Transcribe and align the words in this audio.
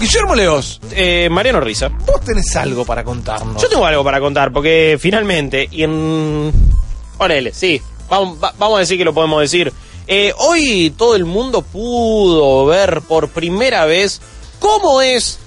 Guillermo 0.00 0.34
Leos, 0.34 0.80
Eh, 0.92 1.28
Mariano 1.30 1.60
Risa. 1.60 1.88
vos 1.88 2.20
tenés 2.24 2.54
algo 2.56 2.84
para 2.84 3.02
contarnos. 3.04 3.60
Yo 3.60 3.68
tengo 3.68 3.84
algo 3.84 4.04
para 4.04 4.20
contar, 4.20 4.52
porque 4.52 4.96
finalmente, 5.00 5.68
y 5.70 5.82
en. 5.82 6.52
Ponele, 7.16 7.52
sí. 7.52 7.82
Vamos, 8.08 8.38
va- 8.42 8.54
vamos 8.58 8.76
a 8.76 8.80
decir 8.80 8.96
que 8.96 9.04
lo 9.04 9.12
podemos 9.12 9.40
decir. 9.40 9.72
Eh, 10.06 10.32
hoy 10.38 10.94
todo 10.96 11.16
el 11.16 11.24
mundo 11.24 11.62
pudo 11.62 12.64
ver 12.66 13.02
por 13.02 13.28
primera 13.28 13.84
vez 13.84 14.20
cómo 14.58 15.02
es 15.02 15.38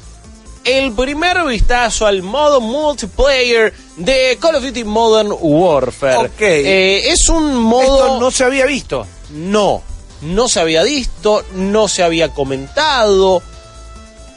el 0.65 0.91
primer 0.91 1.43
vistazo 1.45 2.05
al 2.05 2.21
modo 2.21 2.61
multiplayer 2.61 3.73
de 3.95 4.37
Call 4.39 4.55
of 4.55 4.63
Duty 4.63 4.83
Modern 4.83 5.29
Warfare. 5.39 6.17
Ok. 6.17 6.41
Eh, 6.41 7.09
es 7.09 7.27
un 7.29 7.55
modo. 7.55 8.05
Esto 8.05 8.19
no 8.19 8.29
se 8.31 8.43
había 8.43 8.65
visto. 8.67 9.07
No, 9.31 9.81
no 10.21 10.47
se 10.49 10.59
había 10.59 10.83
visto, 10.83 11.43
no 11.55 11.87
se 11.87 12.03
había 12.03 12.29
comentado, 12.33 13.41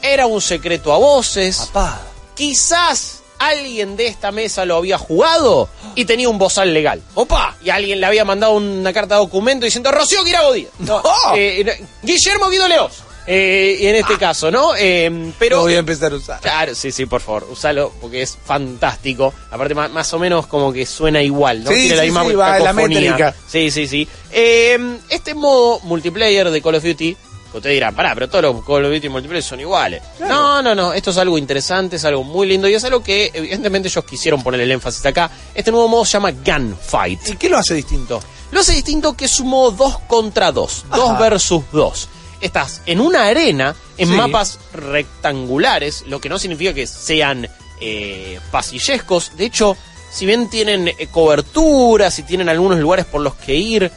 era 0.05 0.27
un 0.27 0.41
secreto 0.41 0.93
a 0.93 0.97
voces. 0.97 1.69
Papá. 1.73 2.01
Quizás 2.35 3.21
alguien 3.39 3.95
de 3.97 4.07
esta 4.07 4.31
mesa 4.31 4.65
lo 4.65 4.77
había 4.77 4.97
jugado 4.97 5.69
y 5.95 6.05
tenía 6.05 6.29
un 6.29 6.37
bozal 6.37 6.73
legal. 6.73 7.01
¡Opa! 7.15 7.55
Y 7.63 7.69
alguien 7.69 7.99
le 7.99 8.05
había 8.05 8.25
mandado 8.25 8.53
una 8.53 8.93
carta 8.93 9.15
de 9.15 9.21
documento 9.21 9.65
diciendo 9.65 9.91
Rocío 9.91 10.23
Guirago 10.23 10.53
Díaz. 10.53 10.71
No, 10.79 11.01
eh, 11.35 11.83
Guillermo 12.03 12.49
Guido 12.49 12.67
Leos. 12.67 13.03
Eh, 13.27 13.79
y 13.81 13.87
en 13.87 13.95
este 13.95 14.17
caso, 14.19 14.51
¿no? 14.51 14.75
Eh, 14.77 15.31
pero 15.39 15.57
Lo 15.57 15.61
voy 15.63 15.73
a 15.73 15.79
empezar 15.79 16.11
a 16.11 16.15
usar. 16.15 16.39
Claro, 16.41 16.75
sí, 16.75 16.91
sí, 16.91 17.07
por 17.07 17.21
favor, 17.21 17.47
usalo 17.49 17.91
porque 17.99 18.21
es 18.21 18.37
fantástico. 18.45 19.33
Aparte, 19.49 19.73
más, 19.73 20.13
o 20.13 20.19
menos 20.19 20.45
como 20.45 20.71
que 20.71 20.85
suena 20.85 21.23
igual, 21.23 21.63
¿no? 21.63 21.71
Sí, 21.71 21.75
Tiene 21.81 21.95
la 21.95 22.03
misma 22.03 22.23
sí, 22.25 22.35
va, 22.35 22.59
la 22.59 22.65
cacofonía. 22.65 22.99
métrica. 22.99 23.35
Sí, 23.47 23.71
sí, 23.71 23.87
sí. 23.87 24.07
Eh, 24.31 24.77
este 25.09 25.33
modo 25.33 25.79
multiplayer 25.81 26.51
de 26.51 26.61
Call 26.61 26.75
of 26.75 26.83
Duty, 26.83 27.17
que 27.55 27.59
ustedes 27.59 27.75
dirán, 27.75 27.95
pará, 27.95 28.13
pero 28.13 28.27
todos 28.29 28.43
los 28.43 28.65
Call 28.65 28.85
of 28.85 28.91
Duty 28.93 29.09
multiplayer 29.09 29.43
son 29.43 29.59
iguales. 29.59 30.01
No, 30.19 30.61
no, 30.61 30.75
no, 30.75 30.93
esto 30.93 31.11
es 31.11 31.17
algo 31.17 31.37
interesante, 31.37 31.95
es 31.95 32.05
algo 32.05 32.23
muy 32.23 32.47
lindo 32.47 32.67
y 32.67 32.73
es 32.73 32.83
algo 32.83 33.01
que 33.03 33.31
evidentemente 33.33 33.87
ellos 33.87 34.03
quisieron 34.05 34.43
poner 34.43 34.61
el 34.61 34.71
énfasis 34.71 35.05
acá. 35.05 35.29
Este 35.53 35.71
nuevo 35.71 35.87
modo 35.87 36.05
se 36.05 36.13
llama 36.13 36.31
Gunfight. 36.31 37.27
¿Y 37.29 37.35
qué 37.37 37.49
lo 37.49 37.57
hace 37.57 37.73
distinto? 37.73 38.21
Lo 38.51 38.59
hace 38.59 38.73
distinto 38.73 39.15
que 39.17 39.25
es 39.25 39.39
un 39.39 39.47
modo 39.47 39.71
2 39.71 39.99
contra 40.07 40.51
2, 40.51 40.85
2 40.93 41.09
Ajá. 41.11 41.19
versus 41.19 41.63
2. 41.71 42.09
Estás 42.41 42.81
en 42.85 42.99
una 42.99 43.25
arena, 43.25 43.75
en 43.97 44.09
Sí. 44.09 44.13
mapas 44.15 44.59
rectangulares, 44.73 46.03
lo 46.07 46.19
que 46.21 46.29
no 46.29 46.37
significa 46.39 46.73
que 46.73 46.85
sean 46.87 47.47
eh, 47.81 48.39
pasillescos. 48.51 49.31
De 49.35 49.45
hecho, 49.45 49.75
si 50.11 50.25
bien 50.25 50.49
tienen 50.49 50.87
eh, 50.87 51.07
coberturas 51.11 52.17
y 52.19 52.23
tienen 52.23 52.47
algunos 52.47 52.79
lugares 52.79 53.05
por 53.05 53.19
los 53.21 53.35
que 53.35 53.55
ir, 53.55 53.91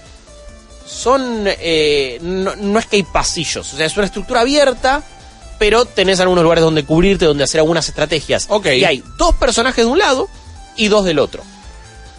son. 0.89 1.44
eh, 1.47 2.19
no, 2.22 2.56
no 2.56 2.78
es 2.78 2.86
que 2.86 2.97
hay 2.97 3.03
pasillos, 3.03 3.72
o 3.72 3.77
sea, 3.77 3.86
es 3.86 3.97
una 3.97 4.06
estructura 4.06 4.41
abierta. 4.42 5.03
Pero 5.58 5.86
tenés 5.86 6.20
algunos 6.20 6.44
lugares 6.44 6.62
donde 6.62 6.84
cubrirte, 6.84 7.25
donde 7.25 7.42
hacer 7.42 7.58
algunas 7.58 7.89
estrategias. 7.89 8.47
Ok. 8.48 8.67
Y 8.67 8.84
hay 8.84 9.03
dos 9.19 9.34
personajes 9.34 9.84
de 9.84 9.91
un 9.91 9.98
lado 9.98 10.28
y 10.77 10.86
dos 10.86 11.05
del 11.05 11.19
otro. 11.19 11.42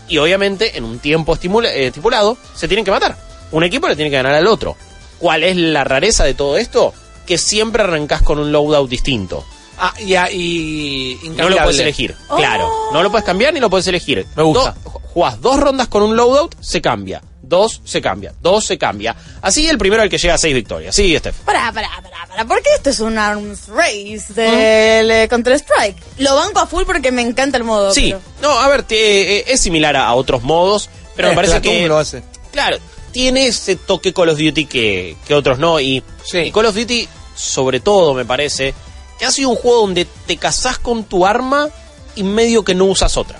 Y 0.10 0.18
obviamente, 0.18 0.78
en 0.78 0.84
un 0.84 1.00
tiempo 1.00 1.34
estimula- 1.36 1.70
eh, 1.74 1.88
estipulado, 1.88 2.38
se 2.54 2.68
tienen 2.68 2.84
que 2.84 2.92
matar. 2.92 3.16
Un 3.54 3.64
equipo 3.64 3.88
le 3.88 3.96
tiene 3.96 4.10
que 4.12 4.18
ganar 4.18 4.34
al 4.34 4.46
otro. 4.46 4.76
¿Cuál 5.20 5.44
es 5.46 5.56
la 5.56 5.86
rareza 5.86 6.26
de 6.26 6.34
todo 6.34 6.58
esto? 6.58 6.94
Que 7.26 7.38
siempre 7.38 7.82
arrancás 7.84 8.24
con 8.24 8.40
un 8.40 8.52
loadout 8.52 8.90
distinto. 8.90 9.46
Ah, 9.78 9.94
y, 10.06 10.16
ah, 10.16 10.30
y 10.30 11.18
No 11.38 11.48
lo 11.48 11.56
puedes 11.64 11.80
elegir. 11.80 12.16
Claro. 12.36 12.70
No 12.92 13.02
lo 13.02 13.10
puedes 13.10 13.24
cambiar 13.26 13.54
ni 13.54 13.62
lo 13.62 13.70
puedes 13.70 13.88
elegir. 13.88 14.28
Me 14.36 14.44
gusta. 14.44 14.76
Do- 14.84 14.90
jugás 15.14 15.40
dos 15.40 15.58
rondas 15.58 15.88
con 15.88 16.04
un 16.04 16.18
loadout, 16.18 16.56
se 16.60 16.82
cambia. 16.82 17.22
Dos 17.50 17.82
se 17.84 18.00
cambia. 18.02 18.34
Dos 18.42 18.66
se 18.66 18.78
cambia. 18.78 19.16
Así 19.42 19.68
el 19.68 19.78
primero 19.78 20.02
al 20.04 20.10
que 20.10 20.18
llega 20.18 20.36
a 20.36 20.38
seis 20.38 20.54
victorias. 20.56 20.96
Sí, 20.96 21.18
Steph. 21.18 21.36
Pará, 21.40 21.72
pará, 21.74 21.90
pará, 22.02 22.28
pará. 22.30 22.46
¿Por 22.46 22.62
qué 22.62 22.70
esto 22.76 22.92
es 22.92 23.00
un 23.00 23.18
arms 23.18 23.68
race 23.68 24.26
del 24.34 25.10
eh, 25.12 25.28
Counter-Strike? 25.28 25.98
Lo 26.20 26.36
banco 26.36 26.60
a 26.60 26.68
full 26.68 26.84
porque 26.86 27.12
me 27.12 27.22
encanta 27.24 27.58
el 27.58 27.64
modo. 27.64 27.94
Sí. 27.94 28.14
pero- 28.14 28.22
No, 28.54 28.60
a 28.60 28.68
ver, 28.70 28.84
te- 28.84 29.40
eh, 29.40 29.44
es 29.48 29.60
similar 29.60 29.96
a, 29.98 30.06
a 30.08 30.14
otros 30.14 30.44
modos, 30.44 30.90
pero 31.16 31.28
Eh, 31.28 31.32
me 31.32 31.36
parece 31.36 31.62
que... 31.62 31.88
lo 31.88 31.98
hace. 31.98 32.24
Claro, 32.52 32.78
tiene 33.12 33.48
ese 33.48 33.76
toque 33.76 34.14
Call 34.14 34.30
of 34.30 34.38
Duty 34.40 34.66
que, 34.68 35.18
que 35.28 35.34
otros 35.34 35.58
no. 35.60 35.80
Y, 35.80 36.04
Sí. 36.24 36.38
y 36.38 36.52
Call 36.52 36.68
of 36.68 36.76
Duty, 36.76 37.08
sobre 37.36 37.80
todo, 37.80 38.14
me 38.14 38.26
parece, 38.26 38.74
que 39.18 39.26
ha 39.26 39.32
sido 39.32 39.50
un 39.50 39.56
juego 39.56 39.82
donde 39.82 40.06
te 40.28 40.38
casás 40.38 40.78
con 40.78 41.04
tu 41.04 41.26
arma 41.26 41.68
y 42.16 42.24
medio 42.24 42.64
que 42.64 42.76
no 42.76 42.86
usas 42.86 43.18
otra. 43.18 43.40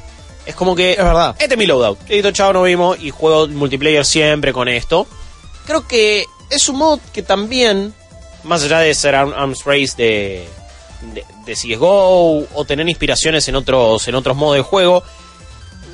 Es 0.50 0.56
como 0.56 0.76
que. 0.76 0.92
Es 0.94 0.98
verdad. 0.98 1.36
Este 1.40 1.54
es 1.54 1.58
mi 1.58 1.66
loadout. 1.66 2.00
Listo, 2.10 2.32
chavo, 2.32 2.54
no 2.54 2.64
vimos. 2.64 2.98
Y 3.00 3.12
juego 3.12 3.48
multiplayer 3.48 4.06
siempre 4.06 4.52
con 4.52 4.68
esto. 4.68 5.08
Creo 5.66 5.88
que 5.88 6.26
es 6.50 6.68
un 6.70 6.78
modo 6.78 7.00
que 7.14 7.22
también, 7.24 7.94
más 8.44 8.64
allá 8.64 8.80
de 8.80 8.94
ser 8.96 9.14
Arm- 9.16 9.34
Arms 9.36 9.64
Race 9.66 9.94
de, 9.96 10.48
de, 11.14 11.24
de 11.46 11.54
CSGO 11.54 12.48
o 12.54 12.66
tener 12.66 12.90
inspiraciones 12.90 13.48
en 13.48 13.56
otros, 13.56 14.08
en 14.08 14.16
otros 14.16 14.36
modos 14.36 14.56
de 14.56 14.62
juego, 14.64 15.04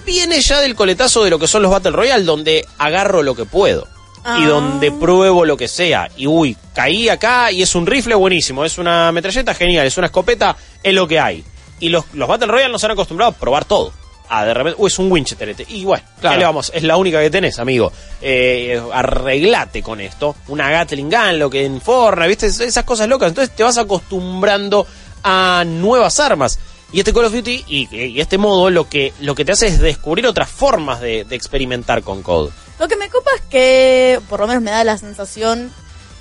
viene 0.05 0.39
ya 0.41 0.61
del 0.61 0.75
coletazo 0.75 1.23
de 1.23 1.29
lo 1.29 1.39
que 1.39 1.47
son 1.47 1.61
los 1.61 1.71
Battle 1.71 1.91
Royale, 1.91 2.23
donde 2.23 2.65
agarro 2.77 3.23
lo 3.23 3.35
que 3.35 3.45
puedo. 3.45 3.87
Y 4.23 4.43
Ah. 4.43 4.47
donde 4.47 4.91
pruebo 4.91 5.45
lo 5.45 5.55
que 5.55 5.67
sea. 5.67 6.09
Y 6.17 6.25
uy, 6.25 6.57
caí 6.73 7.09
acá 7.09 7.51
y 7.51 7.61
es 7.61 7.75
un 7.75 7.85
rifle 7.85 8.15
buenísimo. 8.15 8.65
Es 8.65 8.79
una 8.79 9.11
metralleta 9.11 9.53
genial. 9.53 9.85
Es 9.85 9.97
una 9.97 10.07
escopeta, 10.07 10.55
es 10.81 10.93
lo 10.95 11.07
que 11.07 11.19
hay. 11.19 11.43
Y 11.79 11.89
los, 11.89 12.05
los 12.13 12.27
Battle 12.27 12.47
Royale 12.47 12.71
nos 12.71 12.83
han 12.83 12.91
acostumbrado 12.91 13.31
a 13.33 13.35
probar 13.35 13.65
todo. 13.65 13.91
Ah, 14.29 14.45
de 14.45 14.53
repente, 14.53 14.75
uy, 14.81 14.87
es 14.87 14.99
un 14.99 15.11
Winchester. 15.11 15.49
este. 15.49 15.65
Y 15.69 15.83
bueno, 15.85 16.03
Claro. 16.19 16.35
¿qué 16.35 16.39
le 16.39 16.45
vamos? 16.45 16.71
Es 16.73 16.83
la 16.83 16.97
única 16.97 17.19
que 17.21 17.29
tenés, 17.29 17.59
amigo. 17.59 17.91
Eh, 18.21 18.81
arreglate 18.93 19.81
con 19.83 20.01
esto. 20.01 20.35
Una 20.47 20.69
Gatling 20.71 21.09
Gun, 21.09 21.39
lo 21.39 21.49
que 21.49 21.65
en 21.65 21.79
Fortnite, 21.81 22.27
¿viste? 22.27 22.45
Es- 22.47 22.59
Esas 22.59 22.83
cosas 22.83 23.07
locas. 23.07 23.29
Entonces 23.29 23.55
te 23.55 23.63
vas 23.63 23.77
acostumbrando 23.77 24.85
a 25.23 25.63
nuevas 25.65 26.19
armas. 26.19 26.59
Y 26.91 26.99
este 26.99 27.13
Call 27.13 27.25
of 27.25 27.33
Duty 27.33 27.65
y, 27.67 27.95
y 27.95 28.21
este 28.21 28.37
modo 28.37 28.69
lo 28.69 28.87
que, 28.87 29.11
lo 29.19 29.35
que 29.35 29.43
te 29.43 29.51
hace 29.51 29.67
es 29.67 29.79
descubrir 29.79 30.25
otras 30.27 30.49
formas 30.49 31.01
de, 31.01 31.23
de 31.25 31.35
experimentar 31.35 32.03
con 32.03 32.21
Code. 32.23 32.51
Lo 32.79 32.87
que 32.87 32.95
me 32.95 33.09
copa 33.09 33.31
es 33.35 33.41
que, 33.49 34.19
por 34.29 34.39
lo 34.39 34.47
menos 34.47 34.61
me 34.63 34.71
da 34.71 34.83
la 34.83 34.97
sensación, 34.97 35.71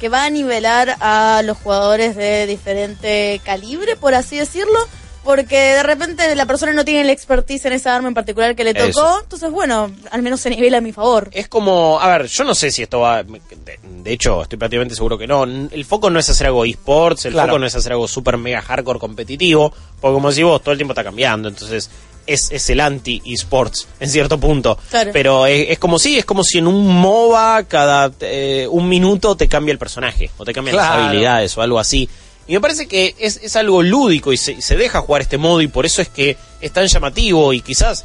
que 0.00 0.09
va 0.09 0.25
a 0.25 0.31
nivelar 0.31 0.97
a 1.00 1.42
los 1.44 1.59
jugadores 1.59 2.16
de 2.16 2.47
diferente 2.47 3.41
calibre, 3.44 3.94
por 3.97 4.15
así 4.15 4.36
decirlo. 4.36 4.78
Porque 5.24 5.56
de 5.56 5.82
repente 5.82 6.34
la 6.36 6.44
persona 6.46 6.72
no 6.72 6.84
tiene 6.84 7.02
la 7.04 7.12
expertise 7.12 7.64
en 7.64 7.72
esa 7.72 7.96
arma 7.96 8.08
en 8.08 8.14
particular 8.14 8.54
que 8.54 8.62
le 8.62 8.74
tocó. 8.74 8.88
Eso. 8.88 9.20
Entonces, 9.22 9.50
bueno, 9.50 9.90
al 10.10 10.22
menos 10.22 10.40
se 10.40 10.50
nivela 10.50 10.78
a 10.78 10.80
mi 10.82 10.92
favor. 10.92 11.30
Es 11.32 11.48
como, 11.48 11.98
a 12.00 12.06
ver, 12.18 12.26
yo 12.26 12.44
no 12.44 12.54
sé 12.54 12.70
si 12.70 12.82
esto 12.82 13.00
va, 13.00 13.22
de, 13.22 13.40
de 13.82 14.12
hecho, 14.12 14.42
estoy 14.42 14.58
prácticamente 14.58 14.94
seguro 14.94 15.16
que 15.16 15.26
no. 15.26 15.44
El 15.44 15.84
foco 15.86 16.10
no 16.10 16.18
es 16.18 16.28
hacer 16.28 16.46
algo 16.48 16.64
esports, 16.64 17.24
el 17.24 17.32
Claro. 17.32 17.48
foco 17.48 17.58
no 17.58 17.66
es 17.66 17.74
hacer 17.74 17.92
algo 17.92 18.06
super 18.06 18.36
mega 18.36 18.60
hardcore 18.60 18.98
competitivo, 18.98 19.72
porque 20.00 20.14
como 20.14 20.28
decís 20.30 20.44
vos, 20.44 20.60
todo 20.62 20.72
el 20.72 20.78
tiempo 20.78 20.92
está 20.92 21.02
cambiando, 21.04 21.48
entonces 21.48 21.88
es, 22.26 22.50
es 22.52 22.70
el 22.70 22.80
anti-esports 22.80 23.86
en 24.00 24.08
cierto 24.10 24.38
punto. 24.38 24.78
Claro. 24.91 25.10
Pero 25.12 25.46
es, 25.46 25.70
es 25.70 25.78
como 25.78 25.98
si, 25.98 26.18
es 26.18 26.24
como 26.24 26.44
si 26.44 26.58
en 26.58 26.66
un 26.66 26.86
MOBA 26.86 27.64
cada 27.64 28.10
eh, 28.20 28.66
un 28.70 28.88
minuto 28.88 29.36
te 29.36 29.48
cambia 29.48 29.72
el 29.72 29.78
personaje, 29.78 30.30
o 30.38 30.44
te 30.44 30.52
cambian 30.52 30.76
Claro. 30.76 30.98
las 31.00 31.08
habilidades 31.08 31.56
o 31.58 31.62
algo 31.62 31.78
así. 31.78 32.08
Y 32.47 32.53
me 32.55 32.60
parece 32.60 32.87
que 32.87 33.15
es, 33.19 33.38
es 33.43 33.57
algo 33.57 33.83
lúdico 33.83 34.33
y 34.33 34.36
se, 34.36 34.53
y 34.53 34.63
se 34.63 34.77
deja 34.77 35.01
jugar 35.01 35.22
este 35.22 35.39
modo 35.39 35.60
y 35.63 35.68
por 35.68 35.86
eso 35.86 36.03
es 36.03 36.09
que 36.09 36.36
es 36.60 36.72
tan 36.72 36.86
llamativo 36.86 37.53
y 37.53 37.60
quizás 37.63 38.04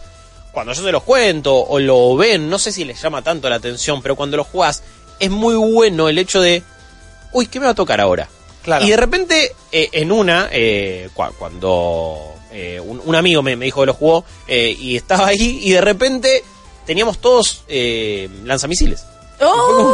cuando 0.51 0.73
yo 0.73 0.81
se 0.81 0.91
los 0.91 1.03
cuento 1.03 1.55
o 1.55 1.77
lo 1.79 2.15
ven, 2.15 2.49
no 2.49 2.57
sé 2.57 2.71
si 2.71 2.83
les 2.85 3.01
llama 3.01 3.21
tanto 3.21 3.49
la 3.49 3.57
atención, 3.57 4.01
pero 4.01 4.15
cuando 4.15 4.37
lo 4.37 4.43
jugás 4.43 4.81
es 5.19 5.29
muy 5.29 5.55
bueno 5.55 6.07
el 6.09 6.17
hecho 6.17 6.41
de, 6.41 6.63
uy, 7.33 7.47
¿qué 7.47 7.59
me 7.59 7.65
va 7.65 7.71
a 7.73 7.75
tocar 7.75 7.99
ahora? 7.99 8.27
Claro. 8.63 8.85
Y 8.85 8.89
de 8.89 8.97
repente, 8.97 9.51
eh, 9.71 9.89
en 9.91 10.11
una, 10.11 10.49
eh, 10.51 11.09
cua- 11.15 11.33
cuando 11.37 12.33
eh, 12.51 12.79
un, 12.83 13.01
un 13.05 13.15
amigo 13.15 13.41
me, 13.41 13.55
me 13.55 13.65
dijo 13.65 13.81
que 13.81 13.85
lo 13.87 13.93
jugó 13.93 14.25
eh, 14.47 14.75
y 14.79 14.95
estaba 14.95 15.27
ahí 15.27 15.59
y 15.61 15.71
de 15.71 15.81
repente 15.81 16.43
teníamos 16.85 17.19
todos 17.19 17.63
eh, 17.67 18.29
lanzamisiles. 18.45 19.03
¡Oh! 19.41 19.93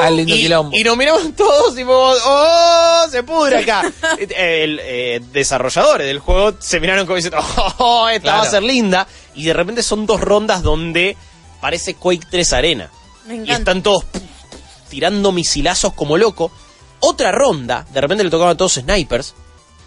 Ah, 0.00 0.10
lindo 0.10 0.34
Y, 0.34 0.42
quilombo. 0.42 0.76
y 0.76 0.82
nos 0.84 0.96
miramos 0.96 1.34
todos 1.36 1.72
y 1.72 1.84
fuimos, 1.84 2.18
¡oh! 2.24 3.04
Se 3.10 3.22
pudre 3.22 3.58
acá. 3.58 3.82
El 4.18 4.80
eh, 4.82 5.20
desarrolladores 5.32 6.06
del 6.06 6.18
juego 6.18 6.54
se 6.58 6.80
miraron 6.80 7.06
como 7.06 7.16
diciendo, 7.16 7.38
¡oh! 7.78 8.08
Esta 8.08 8.22
Claro. 8.22 8.38
va 8.38 8.44
a 8.46 8.50
ser 8.50 8.62
linda. 8.62 9.06
Y 9.34 9.44
de 9.44 9.52
repente 9.52 9.82
son 9.82 10.06
dos 10.06 10.20
rondas 10.20 10.62
donde 10.62 11.16
parece 11.60 11.94
Quake 11.94 12.26
3 12.30 12.52
Arena. 12.54 12.90
Me 13.26 13.36
Y 13.44 13.50
están 13.50 13.82
todos 13.82 14.04
tirando 14.88 15.32
misilazos 15.32 15.92
como 15.94 16.16
loco. 16.16 16.50
otra 17.00 17.32
ronda, 17.32 17.84
de 17.92 18.00
repente 18.00 18.24
le 18.24 18.30
tocaba 18.30 18.52
a 18.52 18.56
todos 18.56 18.74
snipers 18.74 19.34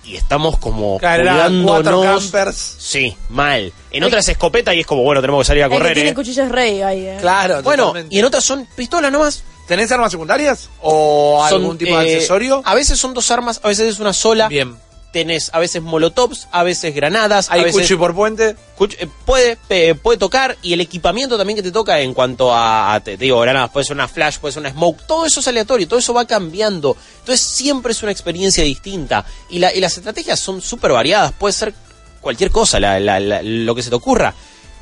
y 0.03 0.15
estamos 0.15 0.57
como 0.57 0.97
cuidándonos. 0.99 2.23
campers. 2.23 2.75
Sí, 2.79 3.15
mal. 3.29 3.71
En 3.91 4.03
otras 4.03 4.25
es 4.25 4.29
escopeta 4.33 4.73
y 4.73 4.81
es 4.81 4.85
como, 4.85 5.03
bueno, 5.03 5.21
tenemos 5.21 5.43
que 5.43 5.47
salir 5.47 5.63
a 5.63 5.69
correr. 5.69 5.93
tiene 5.93 6.09
¿eh? 6.09 6.13
cuchillas 6.13 6.49
rey 6.49 6.81
ahí, 6.81 7.05
eh. 7.05 7.17
Claro, 7.19 7.61
Bueno, 7.61 7.87
totalmente. 7.87 8.15
y 8.15 8.19
en 8.19 8.25
otras 8.25 8.43
son 8.43 8.67
pistolas 8.75 9.11
nomás. 9.11 9.43
¿Tenés 9.67 9.91
armas 9.91 10.11
secundarias? 10.11 10.67
¿O 10.81 11.45
Son, 11.47 11.61
algún 11.61 11.77
tipo 11.77 11.97
de 11.99 12.11
eh, 12.11 12.15
accesorio? 12.15 12.63
A 12.65 12.73
veces 12.73 12.97
son 12.97 13.13
dos 13.13 13.29
armas, 13.29 13.59
a 13.63 13.67
veces 13.67 13.87
es 13.87 13.99
una 13.99 14.13
sola. 14.13 14.47
Bien. 14.47 14.75
Tenés 15.11 15.49
a 15.53 15.59
veces 15.59 15.81
molotovs, 15.81 16.47
a 16.51 16.61
veces 16.61 16.93
granadas, 16.93 17.49
¿Hay 17.49 17.61
a 17.61 17.63
veces 17.63 17.81
cuchillo 17.81 17.97
por 17.97 18.13
puente? 18.13 18.55
Cuch- 18.77 18.95
eh, 18.99 19.07
puede, 19.25 19.95
puede 19.95 20.17
tocar 20.19 20.55
y 20.61 20.73
el 20.73 20.81
equipamiento 20.81 21.35
también 21.35 21.57
que 21.57 21.63
te 21.63 21.71
toca 21.71 21.99
en 21.99 22.13
cuanto 22.13 22.53
a, 22.53 22.93
a- 22.93 22.99
te, 22.99 23.17
te 23.17 23.23
digo, 23.25 23.39
granadas, 23.39 23.71
puede 23.71 23.85
ser 23.87 23.95
una 23.95 24.07
flash, 24.07 24.37
puede 24.37 24.51
ser 24.53 24.59
una 24.61 24.69
smoke, 24.71 25.01
todo 25.07 25.25
eso 25.25 25.39
es 25.39 25.47
aleatorio, 25.47 25.87
todo 25.87 25.97
eso 25.97 26.13
va 26.13 26.25
cambiando. 26.25 26.95
Entonces 27.21 27.41
siempre 27.45 27.91
es 27.93 28.03
una 28.03 28.11
experiencia 28.11 28.63
distinta 28.63 29.25
y, 29.49 29.57
la- 29.57 29.73
y 29.73 29.79
las 29.79 29.97
estrategias 29.97 30.39
son 30.39 30.61
súper 30.61 30.91
variadas, 30.91 31.31
puede 31.31 31.53
ser 31.53 31.73
cualquier 32.21 32.51
cosa, 32.51 32.79
la- 32.79 32.99
la- 32.99 33.19
la- 33.19 33.41
lo 33.41 33.73
que 33.73 33.81
se 33.81 33.89
te 33.89 33.95
ocurra. 33.95 34.35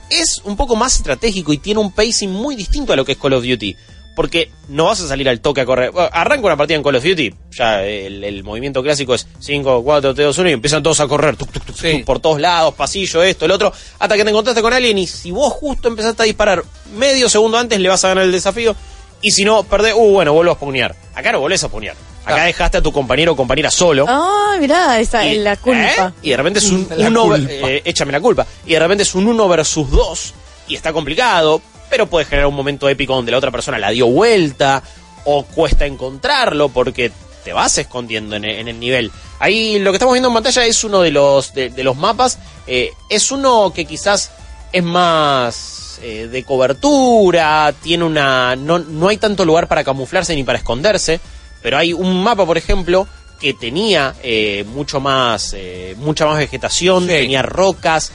Es 0.09 0.41
un 0.43 0.57
poco 0.57 0.75
más 0.75 0.95
estratégico 0.97 1.53
y 1.53 1.57
tiene 1.57 1.79
un 1.79 1.91
pacing 1.93 2.29
muy 2.31 2.55
distinto 2.57 2.91
a 2.91 2.95
lo 2.97 3.05
que 3.05 3.13
es 3.13 3.17
Call 3.17 3.33
of 3.33 3.45
Duty. 3.45 3.75
Porque 4.17 4.49
no 4.67 4.85
vas 4.85 4.99
a 4.99 5.07
salir 5.07 5.29
al 5.29 5.39
toque 5.41 5.61
a 5.61 5.65
correr. 5.65 5.91
Bueno, 5.91 6.09
arranca 6.11 6.47
una 6.47 6.57
partida 6.57 6.75
en 6.75 6.81
Call 6.83 6.95
of 6.95 7.03
Duty, 7.03 7.33
ya 7.51 7.85
el, 7.85 8.23
el 8.23 8.43
movimiento 8.43 8.81
clásico 8.81 9.13
es 9.13 9.27
5, 9.39 9.83
4, 9.83 10.13
3, 10.15 10.25
2, 10.25 10.37
1 10.39 10.49
y 10.49 10.53
empiezan 10.53 10.81
todos 10.81 10.99
a 11.01 11.07
correr 11.07 11.35
tuc, 11.37 11.51
tuc, 11.51 11.63
tuc, 11.63 11.75
Sí. 11.77 11.91
tuc, 11.99 12.03
por 12.05 12.19
todos 12.19 12.41
lados, 12.41 12.73
pasillo, 12.73 13.21
esto, 13.21 13.45
el 13.45 13.51
otro, 13.51 13.71
hasta 13.99 14.15
que 14.17 14.23
te 14.23 14.29
encontraste 14.31 14.63
con 14.63 14.73
alguien 14.73 14.97
y 14.97 15.05
si 15.05 15.29
vos 15.29 15.53
justo 15.53 15.87
empezaste 15.87 16.23
a 16.23 16.25
disparar 16.25 16.63
medio 16.95 17.29
segundo 17.29 17.59
antes 17.59 17.79
le 17.79 17.87
vas 17.89 18.03
a 18.05 18.07
ganar 18.09 18.23
el 18.23 18.31
desafío 18.31 18.75
y 19.21 19.29
si 19.31 19.45
no, 19.45 19.63
perdés, 19.63 19.93
uh, 19.95 20.11
bueno, 20.13 20.33
vuelvo 20.33 20.51
a 20.51 20.55
spawnear. 20.55 20.95
Acá 21.15 21.31
no 21.31 21.39
volvés 21.39 21.63
a 21.63 21.67
spawnear. 21.67 21.95
Acá 22.25 22.41
Ah. 22.41 22.45
dejaste 22.45 22.77
a 22.79 22.81
tu 22.81 22.91
compañero 22.91 23.33
o 23.33 23.35
compañera 23.35 23.69
solo. 23.71 24.05
Ay, 24.09 24.59
mirá, 24.59 24.99
esa 24.99 25.25
es 25.25 25.37
la 25.37 25.55
culpa. 25.57 26.07
¿eh? 26.07 26.11
Y 26.23 26.29
de 26.31 26.37
repente 26.37 26.59
es 26.59 26.69
un 26.71 26.87
La 26.97 27.07
uno, 27.07 27.23
culpa. 27.27 27.51
eh, 27.69 27.81
échame 27.85 28.11
la 28.11 28.19
culpa. 28.19 28.45
Y 28.65 28.73
de 28.73 28.79
repente 28.79 29.03
es 29.03 29.13
un 29.15 29.27
uno 29.27 29.47
versus 29.47 29.89
dos 29.91 30.33
y 30.67 30.75
está 30.75 30.91
complicado, 30.91 31.61
pero 31.89 32.07
puede 32.07 32.25
generar 32.25 32.47
un 32.47 32.55
momento 32.55 32.87
épico 32.89 33.15
donde 33.15 33.31
la 33.31 33.37
otra 33.37 33.51
persona 33.51 33.77
la 33.77 33.89
dio 33.91 34.07
vuelta 34.07 34.83
o 35.25 35.43
cuesta 35.43 35.85
encontrarlo 35.85 36.69
porque 36.69 37.11
te 37.43 37.53
vas 37.53 37.77
escondiendo 37.77 38.35
en 38.35 38.45
el, 38.45 38.55
en 38.59 38.67
el 38.67 38.79
nivel. 38.79 39.11
Ahí 39.39 39.79
lo 39.79 39.91
que 39.91 39.97
estamos 39.97 40.13
viendo 40.13 40.27
en 40.29 40.33
pantalla 40.33 40.65
es 40.65 40.83
uno 40.83 41.01
de 41.01 41.11
los 41.11 41.53
de, 41.53 41.69
de 41.69 41.83
los 41.83 41.95
mapas. 41.95 42.39
Eh, 42.65 42.91
es 43.09 43.31
uno 43.31 43.71
que 43.73 43.85
quizás 43.85 44.31
es 44.73 44.83
más 44.83 45.99
eh, 46.01 46.27
de 46.27 46.43
cobertura, 46.43 47.73
tiene 47.81 48.03
una 48.03 48.55
no, 48.55 48.79
no 48.79 49.07
hay 49.07 49.17
tanto 49.17 49.45
lugar 49.45 49.67
para 49.67 49.83
camuflarse 49.83 50.35
ni 50.35 50.43
para 50.43 50.57
esconderse, 50.59 51.19
pero 51.61 51.77
hay 51.77 51.93
un 51.93 52.21
mapa, 52.21 52.45
por 52.45 52.57
ejemplo, 52.57 53.07
que 53.39 53.53
tenía 53.53 54.13
eh, 54.23 54.65
mucho 54.67 54.99
más 54.99 55.53
eh, 55.55 55.95
mucha 55.97 56.25
más 56.25 56.37
vegetación, 56.37 57.03
Sí. 57.03 57.09
tenía 57.09 57.41
rocas, 57.43 58.11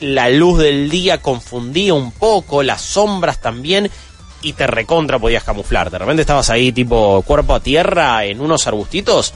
la 0.00 0.28
luz 0.28 0.58
del 0.58 0.90
día 0.90 1.20
confundía 1.20 1.94
un 1.94 2.12
poco, 2.12 2.62
las 2.62 2.82
sombras 2.82 3.40
también 3.40 3.90
y 4.42 4.52
te 4.52 4.66
recontra 4.66 5.18
podías 5.18 5.44
camuflar. 5.44 5.90
De 5.90 5.98
repente 5.98 6.22
estabas 6.22 6.50
ahí 6.50 6.72
tipo 6.72 7.22
cuerpo 7.22 7.54
a 7.54 7.60
tierra 7.60 8.24
en 8.24 8.40
unos 8.40 8.66
arbustitos 8.66 9.34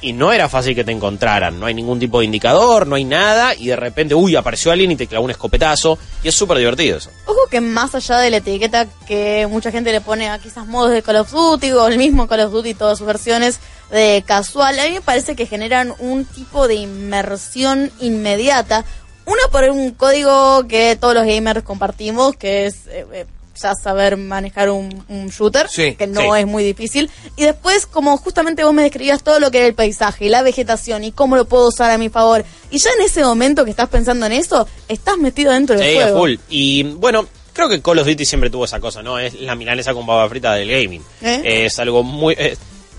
y 0.00 0.12
no 0.12 0.32
era 0.32 0.48
fácil 0.48 0.74
que 0.74 0.84
te 0.84 0.92
encontraran. 0.92 1.58
No 1.58 1.66
hay 1.66 1.74
ningún 1.74 1.98
tipo 1.98 2.20
de 2.20 2.26
indicador, 2.26 2.86
no 2.86 2.96
hay 2.96 3.04
nada 3.04 3.54
y 3.54 3.66
de 3.66 3.76
repente, 3.76 4.14
uy, 4.14 4.36
apareció 4.36 4.70
alguien 4.70 4.90
y 4.92 4.96
te 4.96 5.06
clavó 5.06 5.24
un 5.24 5.30
escopetazo 5.30 5.98
y 6.22 6.28
es 6.28 6.34
súper 6.34 6.58
divertido 6.58 6.98
eso. 6.98 7.10
Ojo 7.26 7.38
que 7.50 7.60
más 7.60 7.94
allá 7.94 8.18
de 8.18 8.30
la 8.30 8.38
etiqueta 8.38 8.86
que 9.06 9.46
mucha 9.48 9.70
gente 9.70 9.92
le 9.92 10.00
pone 10.00 10.28
a 10.28 10.38
quizás 10.38 10.66
modos 10.66 10.90
de 10.92 11.02
Call 11.02 11.16
of 11.16 11.30
Duty 11.30 11.72
o 11.72 11.88
el 11.88 11.98
mismo 11.98 12.26
Call 12.28 12.40
of 12.40 12.52
Duty, 12.52 12.74
todas 12.74 12.98
sus 12.98 13.06
versiones 13.06 13.58
de 13.90 14.22
casual, 14.26 14.78
a 14.78 14.84
mí 14.84 14.90
me 14.92 15.00
parece 15.00 15.34
que 15.34 15.46
generan 15.46 15.94
un 15.98 16.24
tipo 16.24 16.68
de 16.68 16.74
inmersión 16.74 17.90
inmediata. 18.00 18.84
Uno 19.28 19.42
por 19.52 19.64
un 19.64 19.90
código 19.92 20.66
que 20.66 20.96
todos 21.00 21.14
los 21.14 21.24
gamers 21.26 21.62
compartimos, 21.62 22.34
que 22.36 22.66
es 22.66 22.86
eh, 22.88 23.04
eh, 23.12 23.26
ya 23.60 23.74
saber 23.74 24.16
manejar 24.16 24.70
un, 24.70 25.04
un 25.08 25.28
shooter, 25.28 25.68
Sí, 25.68 25.94
que 25.96 26.06
no 26.06 26.20
sí. 26.34 26.40
es 26.40 26.46
muy 26.46 26.62
difícil. 26.64 27.10
Y 27.36 27.42
después, 27.42 27.86
como 27.86 28.16
justamente 28.16 28.64
vos 28.64 28.72
me 28.72 28.82
describías 28.82 29.22
todo 29.22 29.38
lo 29.40 29.50
que 29.50 29.58
era 29.58 29.66
el 29.66 29.74
paisaje 29.74 30.26
y 30.26 30.28
la 30.28 30.42
vegetación 30.42 31.04
y 31.04 31.12
cómo 31.12 31.36
lo 31.36 31.44
puedo 31.46 31.68
usar 31.68 31.90
a 31.90 31.98
mi 31.98 32.08
favor. 32.08 32.44
Y 32.70 32.78
ya 32.78 32.90
en 32.98 33.04
ese 33.04 33.22
momento 33.22 33.64
que 33.64 33.70
estás 33.72 33.88
pensando 33.88 34.26
en 34.26 34.32
eso, 34.32 34.66
estás 34.88 35.18
metido 35.18 35.52
dentro 35.52 35.76
del 35.76 35.88
Sí, 35.88 35.94
juego. 35.96 36.18
full. 36.20 36.34
Y 36.48 36.82
bueno, 36.84 37.26
creo 37.52 37.68
que 37.68 37.82
Call 37.82 37.98
of 37.98 38.06
Duty 38.06 38.24
siempre 38.24 38.48
tuvo 38.48 38.64
esa 38.64 38.78
cosa, 38.80 39.02
¿no? 39.02 39.18
Es 39.18 39.34
la 39.40 39.56
milanesa 39.56 39.92
con 39.92 40.06
baba 40.06 40.28
frita 40.28 40.54
del 40.54 40.70
gaming. 40.70 41.02
¿Eh? 41.20 41.64
Es 41.66 41.78
algo 41.80 42.02
muy... 42.04 42.34
eh, 42.38 42.56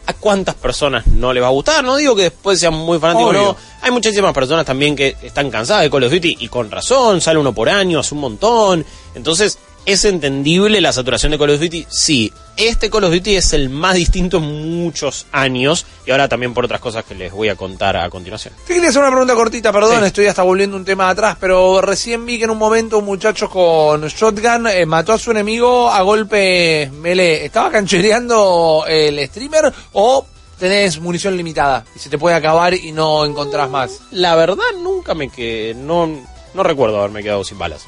¿A 0.09 0.13
cuántas 0.13 0.55
personas 0.55 1.05
no 1.05 1.31
le 1.31 1.39
va 1.39 1.45
a 1.45 1.51
gustar? 1.51 1.83
No 1.83 1.95
digo 1.95 2.15
que 2.15 2.23
después 2.23 2.59
sean 2.59 2.73
muy 2.73 2.97
fanáticos, 2.97 3.29
Obvio. 3.29 3.43
no. 3.43 3.55
Hay 3.83 3.91
muchísimas 3.91 4.33
personas 4.33 4.65
también 4.65 4.95
que 4.95 5.15
están 5.21 5.51
cansadas 5.51 5.83
de 5.83 5.91
Call 5.91 6.03
of 6.05 6.11
Duty 6.11 6.37
y 6.39 6.47
con 6.47 6.71
razón, 6.71 7.21
sale 7.21 7.37
uno 7.37 7.53
por 7.53 7.69
año, 7.69 7.99
hace 7.99 8.15
un 8.15 8.21
montón. 8.21 8.83
Entonces, 9.13 9.59
¿es 9.91 10.05
entendible 10.05 10.81
la 10.81 10.93
saturación 10.93 11.31
de 11.31 11.37
Call 11.39 11.49
of 11.51 11.59
Duty? 11.59 11.85
Sí. 11.89 12.31
Este 12.57 12.89
Call 12.89 13.05
of 13.05 13.13
Duty 13.13 13.35
es 13.37 13.53
el 13.53 13.69
más 13.69 13.95
distinto 13.95 14.37
en 14.37 14.43
muchos 14.83 15.25
años 15.31 15.85
y 16.05 16.11
ahora 16.11 16.27
también 16.27 16.53
por 16.53 16.65
otras 16.65 16.81
cosas 16.81 17.05
que 17.05 17.15
les 17.15 17.31
voy 17.31 17.49
a 17.49 17.55
contar 17.55 17.95
a 17.97 18.09
continuación. 18.09 18.53
Te 18.67 18.73
quería 18.73 18.89
hacer 18.89 19.01
una 19.01 19.11
pregunta 19.11 19.33
cortita, 19.35 19.71
perdón, 19.71 20.01
Sí. 20.01 20.05
estoy 20.07 20.25
hasta 20.27 20.43
volviendo 20.43 20.75
un 20.75 20.83
tema 20.85 21.09
atrás, 21.09 21.37
pero 21.39 21.81
recién 21.81 22.25
vi 22.25 22.37
que 22.37 22.43
en 22.43 22.49
un 22.49 22.57
momento 22.57 22.97
un 22.97 23.05
muchacho 23.05 23.49
con 23.49 24.05
shotgun 24.07 24.67
eh, 24.67 24.85
mató 24.85 25.13
a 25.13 25.17
su 25.19 25.31
enemigo 25.31 25.89
a 25.89 26.01
golpe 26.01 26.89
melee. 26.93 27.45
¿Estaba 27.45 27.71
canchereando 27.71 28.83
el 28.87 29.25
streamer 29.27 29.71
o 29.93 30.25
tenés 30.59 30.99
munición 30.99 31.37
limitada 31.37 31.85
y 31.95 31.99
se 31.99 32.09
te 32.09 32.17
puede 32.17 32.35
acabar 32.35 32.73
y 32.73 32.91
no 32.91 33.23
encontrás 33.23 33.69
más? 33.69 33.99
La 34.11 34.35
verdad 34.35 34.63
nunca 34.81 35.13
me 35.13 35.29
quedé, 35.29 35.73
no, 35.75 36.09
no 36.53 36.63
recuerdo 36.63 36.99
haberme 36.99 37.23
quedado 37.23 37.43
sin 37.45 37.57
balas. 37.57 37.85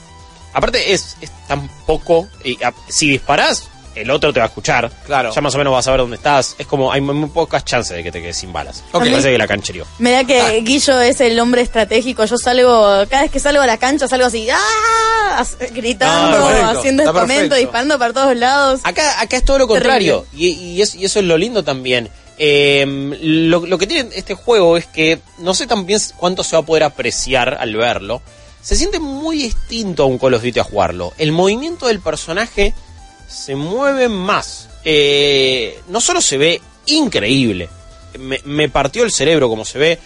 Aparte 0.54 0.94
es, 0.94 1.18
es 1.22 1.32
tan 1.48 1.68
poco, 1.86 2.28
y, 2.44 2.62
a- 2.64 2.74
si 2.88 3.10
disparás, 3.10 3.68
el 3.96 4.10
otro 4.10 4.32
te 4.32 4.40
va 4.40 4.46
a 4.46 4.48
escuchar. 4.48 4.90
Claro. 5.06 5.34
Ya 5.34 5.42
más 5.42 5.54
o 5.54 5.58
menos 5.58 5.74
vas 5.74 5.86
a 5.88 5.92
ver 5.92 6.00
dónde 6.00 6.16
estás. 6.16 6.56
Es 6.58 6.66
como, 6.66 6.92
hay 6.94 7.02
muy, 7.02 7.14
muy 7.14 7.30
pocas 7.30 7.66
chances 7.66 7.96
de 7.98 8.04
que 8.04 8.12
te 8.12 8.22
quedes 8.22 8.38
sin 8.38 8.54
balas. 8.54 8.84
Ok. 8.94 9.04
Me 9.04 9.10
parece 9.12 9.32
que 9.32 9.38
la 9.38 9.48
canchereó. 9.48 9.86
Me 10.00 10.12
da 10.12 10.24
que 10.24 10.62
Guillo 10.62 11.02
es 11.02 11.20
el 11.20 11.38
hombre 11.40 11.62
estratégico. 11.62 12.24
Yo 12.24 12.38
salgo, 12.38 13.06
cada 13.10 13.24
vez 13.24 13.32
que 13.32 13.40
salgo 13.40 13.62
a 13.62 13.68
la 13.68 13.78
cancha, 13.78 14.08
salgo 14.08 14.28
así, 14.28 14.50
¡ah! 14.50 15.36
As- 15.40 15.58
Gritando, 15.74 16.38
Ah, 16.38 16.42
perfecto, 16.50 16.80
haciendo 16.80 17.04
está 17.04 17.12
estamento, 17.12 17.34
perfecto. 17.42 17.56
disparando 17.56 18.00
para 18.00 18.14
todos 18.14 18.36
lados. 18.38 18.80
Acá, 18.84 19.20
acá 19.22 19.38
es 19.38 19.44
todo 19.46 19.60
lo 19.60 19.68
contrario. 19.68 20.26
Y, 20.34 20.48
y 20.50 20.82
es- 20.82 20.96
y 20.96 21.04
eso 21.06 21.20
es 21.20 21.26
lo 21.26 21.38
lindo 21.38 21.64
también. 21.64 22.10
Eh, 22.38 22.86
lo, 23.22 23.66
lo 23.66 23.78
que 23.78 23.88
tiene 23.88 24.10
este 24.16 24.34
juego 24.36 24.76
es 24.78 24.86
que 24.88 25.20
no 25.40 25.54
sé 25.54 25.68
también 25.68 26.00
cuánto 26.18 26.44
se 26.44 26.56
va 26.56 26.62
a 26.62 26.66
poder 26.66 26.84
apreciar 26.84 27.58
al 27.60 27.76
verlo. 27.76 28.22
Se 28.62 28.76
siente 28.76 29.00
muy 29.00 29.38
distinto 29.38 30.04
a 30.04 30.06
un 30.06 30.18
Call 30.18 30.36
of 30.36 30.44
Duty 30.44 30.60
a 30.60 30.64
jugarlo. 30.64 31.14
El 31.18 31.32
movimiento 31.32 31.88
del 31.88 32.00
personaje 32.00 32.74
se 33.28 33.56
mueve 33.56 34.08
más. 34.10 34.70
Eh, 34.86 35.80
no 35.88 36.02
solo 36.02 36.22
se 36.22 36.38
ve 36.38 36.62
increíble, 36.88 37.70
me, 38.20 38.40
me 38.46 38.70
partió 38.70 39.04
el 39.04 39.12
cerebro 39.12 39.50
como 39.50 39.66
se 39.66 39.80
ve. 39.80 40.00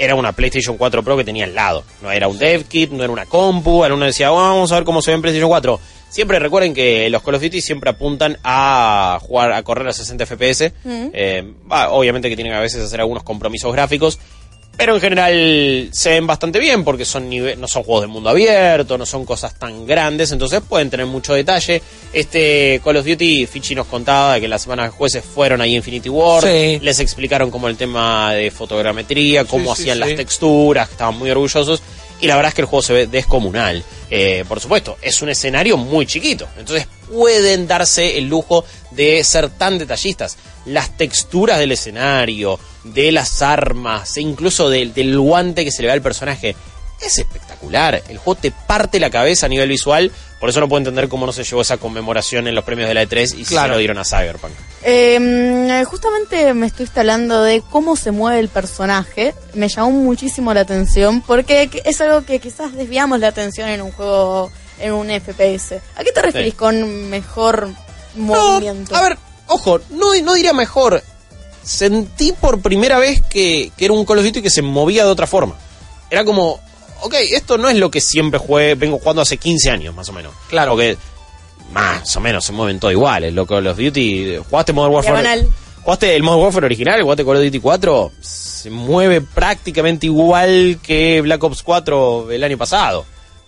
Era 0.00 0.14
una 0.14 0.30
PlayStation 0.32 0.76
4 0.76 1.02
Pro 1.02 1.16
que 1.16 1.24
tenía 1.24 1.44
al 1.44 1.54
lado. 1.56 1.82
No 2.02 2.12
era 2.12 2.28
un 2.28 2.38
dev 2.38 2.66
kit, 2.68 2.90
no 2.92 3.02
era 3.02 3.12
una 3.12 3.26
compu. 3.26 3.84
Uno 3.84 4.04
decía, 4.06 4.30
"Oh, 4.32 4.36
vamos 4.36 4.70
a 4.70 4.76
ver 4.76 4.84
cómo 4.84 5.02
se 5.02 5.10
ve 5.10 5.16
en 5.16 5.22
PlayStation 5.22 5.48
4. 5.50 5.80
Siempre 6.08 6.38
recuerden 6.38 6.72
que 6.72 7.10
los 7.10 7.20
Call 7.22 7.34
of 7.34 7.42
Duty 7.42 7.60
siempre 7.60 7.90
apuntan 7.90 8.38
a 8.44 9.18
jugar, 9.20 9.52
a 9.52 9.62
correr 9.64 9.88
a 9.88 9.92
60 9.92 10.24
FPS. 10.24 10.72
Eh, 11.12 11.52
va, 11.70 11.90
obviamente 11.90 12.28
que 12.30 12.36
tienen 12.36 12.54
a 12.54 12.60
veces 12.60 12.82
hacer 12.84 13.00
algunos 13.00 13.24
compromisos 13.24 13.72
gráficos. 13.72 14.18
Pero 14.78 14.94
en 14.94 15.00
general 15.00 15.88
se 15.92 16.10
ven 16.10 16.26
bastante 16.28 16.60
bien 16.60 16.84
porque 16.84 17.04
son 17.04 17.28
nive- 17.28 17.56
no 17.56 17.66
son 17.66 17.82
juegos 17.82 18.02
de 18.02 18.06
mundo 18.06 18.30
abierto, 18.30 18.96
no 18.96 19.04
son 19.04 19.24
cosas 19.24 19.58
tan 19.58 19.84
grandes, 19.88 20.30
entonces 20.30 20.60
pueden 20.66 20.88
tener 20.88 21.04
mucho 21.04 21.34
detalle. 21.34 21.82
Este 22.12 22.80
Call 22.84 22.98
of 22.98 23.04
Duty, 23.04 23.46
Fichi 23.46 23.74
nos 23.74 23.88
contaba 23.88 24.34
de 24.34 24.40
que 24.42 24.46
la 24.46 24.56
semana 24.58 24.84
de 24.84 24.90
jueces 24.90 25.24
fueron 25.24 25.60
ahí 25.60 25.74
a 25.74 25.78
Infinity 25.78 26.08
War, 26.08 26.44
Sí. 26.44 26.78
les 26.80 27.00
explicaron 27.00 27.50
como 27.50 27.66
el 27.66 27.76
tema 27.76 28.32
de 28.34 28.52
fotogrametría, 28.52 29.44
cómo 29.46 29.74
Sí, 29.74 29.82
hacían 29.82 29.96
sí. 29.96 30.00
las 30.04 30.14
texturas, 30.16 30.88
estaban 30.88 31.18
muy 31.18 31.28
orgullosos. 31.32 31.82
Y 32.20 32.26
la 32.26 32.36
verdad 32.36 32.50
es 32.50 32.54
que 32.54 32.62
el 32.62 32.66
juego 32.66 32.82
se 32.82 32.92
ve 32.92 33.06
descomunal. 33.06 33.84
Eh, 34.10 34.44
por 34.48 34.60
supuesto, 34.60 34.96
es 35.02 35.22
un 35.22 35.28
escenario 35.28 35.76
muy 35.76 36.06
chiquito. 36.06 36.48
Entonces 36.58 36.86
pueden 37.08 37.66
darse 37.66 38.18
el 38.18 38.28
lujo 38.28 38.64
de 38.90 39.22
ser 39.24 39.50
tan 39.50 39.78
detallistas. 39.78 40.36
Las 40.66 40.96
texturas 40.96 41.58
del 41.58 41.72
escenario, 41.72 42.58
de 42.84 43.12
las 43.12 43.42
armas, 43.42 44.16
e 44.16 44.20
incluso 44.20 44.68
del, 44.68 44.92
del 44.92 45.18
guante 45.18 45.64
que 45.64 45.70
se 45.70 45.82
le 45.82 45.88
ve 45.88 45.92
al 45.92 46.02
personaje. 46.02 46.56
Es 47.00 47.18
espectacular. 47.18 48.02
El 48.08 48.18
juego 48.18 48.40
te 48.40 48.50
parte 48.50 48.98
la 49.00 49.10
cabeza 49.10 49.46
a 49.46 49.48
nivel 49.48 49.68
visual. 49.68 50.10
Por 50.40 50.48
eso 50.50 50.60
no 50.60 50.68
puedo 50.68 50.78
entender 50.78 51.08
cómo 51.08 51.26
no 51.26 51.32
se 51.32 51.44
llevó 51.44 51.62
esa 51.62 51.76
conmemoración 51.78 52.46
en 52.48 52.54
los 52.54 52.64
premios 52.64 52.88
de 52.88 52.94
la 52.94 53.02
E3 53.04 53.22
y 53.34 53.44
si 53.44 53.44
Claro. 53.44 53.68
se 53.68 53.72
lo 53.72 53.78
dieron 53.78 53.98
a 53.98 54.04
Cyberpunk. 54.04 54.52
Eh, 54.84 55.84
justamente 55.86 56.54
me 56.54 56.66
estuviste 56.66 57.00
hablando 57.00 57.42
de 57.42 57.62
cómo 57.70 57.96
se 57.96 58.10
mueve 58.10 58.40
el 58.40 58.48
personaje. 58.48 59.34
Me 59.54 59.68
llamó 59.68 59.90
muchísimo 59.90 60.52
la 60.54 60.60
atención 60.60 61.20
porque 61.22 61.70
es 61.84 62.00
algo 62.00 62.24
que 62.24 62.40
quizás 62.40 62.72
desviamos 62.74 63.20
la 63.20 63.28
atención 63.28 63.68
en 63.68 63.82
un 63.82 63.92
juego, 63.92 64.50
en 64.78 64.92
un 64.92 65.08
FPS. 65.10 65.80
¿A 65.96 66.04
qué 66.04 66.12
te 66.12 66.22
referís 66.22 66.52
Sí. 66.52 66.56
con 66.58 67.10
mejor 67.10 67.68
No, 68.14 68.52
movimiento? 68.54 68.94
a 68.96 69.02
ver, 69.02 69.18
ojo, 69.46 69.80
no, 69.90 70.14
no 70.22 70.34
diría 70.34 70.52
mejor. 70.52 71.02
sentí 71.62 72.32
por 72.32 72.60
primera 72.62 72.98
vez 72.98 73.20
que, 73.28 73.70
que 73.76 73.84
era 73.84 73.92
un 73.94 74.04
Call 74.06 74.18
of 74.18 74.24
Duty 74.24 74.40
que 74.40 74.48
se 74.50 74.62
movía 74.62 75.04
de 75.04 75.10
otra 75.10 75.26
forma. 75.26 75.54
Era 76.10 76.24
como, 76.24 76.60
ok, 77.02 77.14
esto 77.32 77.58
no 77.58 77.68
es 77.68 77.76
lo 77.76 77.90
que 77.90 78.00
siempre 78.00 78.38
jugué, 78.38 78.74
vengo 78.74 78.98
jugando 78.98 79.22
hace 79.22 79.36
15 79.36 79.70
años 79.70 79.94
más 79.94 80.08
o 80.08 80.12
menos. 80.12 80.32
Claro. 80.48 80.72
Porque 80.72 80.96
más 81.72 82.16
o 82.16 82.20
menos 82.20 82.44
se 82.44 82.52
mueven 82.52 82.80
todo 82.80 82.90
iguales. 82.90 83.32
Lo 83.34 83.46
Call 83.46 83.66
of 83.66 83.76
Duty, 83.78 84.36
jugaste 84.48 84.72
Modern 84.72 84.94
Warfare. 84.94 85.20
Diagonal. 85.22 85.48
Jugaste 85.82 86.16
el 86.16 86.22
Modern 86.22 86.42
Warfare 86.42 86.66
original, 86.66 87.02
jugaste 87.02 87.24
Call 87.24 87.36
of 87.36 87.44
Duty 87.44 87.60
4, 87.60 88.12
se 88.20 88.70
mueve 88.70 89.20
prácticamente 89.22 90.06
igual 90.06 90.78
que 90.82 91.20
Black 91.22 91.42
Ops 91.44 91.62
4 91.62 92.30
el 92.30 92.44
año 92.44 92.58
pasado. 92.58 93.04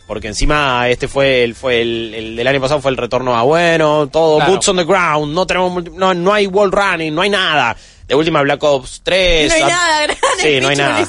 Porque 0.07 0.26
encima 0.26 0.88
este 0.88 1.07
fue 1.07 1.45
el 1.45 1.54
fue 1.54 1.83
el, 1.83 2.12
el 2.14 2.37
del 2.37 2.47
año 2.49 2.61
pasado 2.61 2.80
fue 2.80 2.90
el 2.90 2.97
retorno 2.97 3.37
a 3.37 3.42
bueno, 3.42 4.09
todo 4.09 4.37
Claro. 4.38 4.52
boots 4.52 4.69
on 4.69 4.76
the 4.78 4.85
ground, 4.85 5.33
no 5.33 5.47
tenemos 5.47 5.71
multi- 5.73 5.92
no, 5.95 6.12
no 6.14 6.33
hay 6.33 6.47
wall 6.49 6.73
running, 6.73 7.14
no 7.14 7.23
hay 7.23 7.30
nada. 7.30 7.76
De 8.11 8.17
última 8.17 8.43
Black 8.43 8.61
Ops 8.64 9.02
3. 9.05 9.49
No 9.49 9.55
hay 9.55 9.62
nada, 9.73 10.02
gran 10.02 10.17
Sí, 10.40 10.61
no 10.61 10.67
hay 10.69 10.76
nada. 10.76 11.09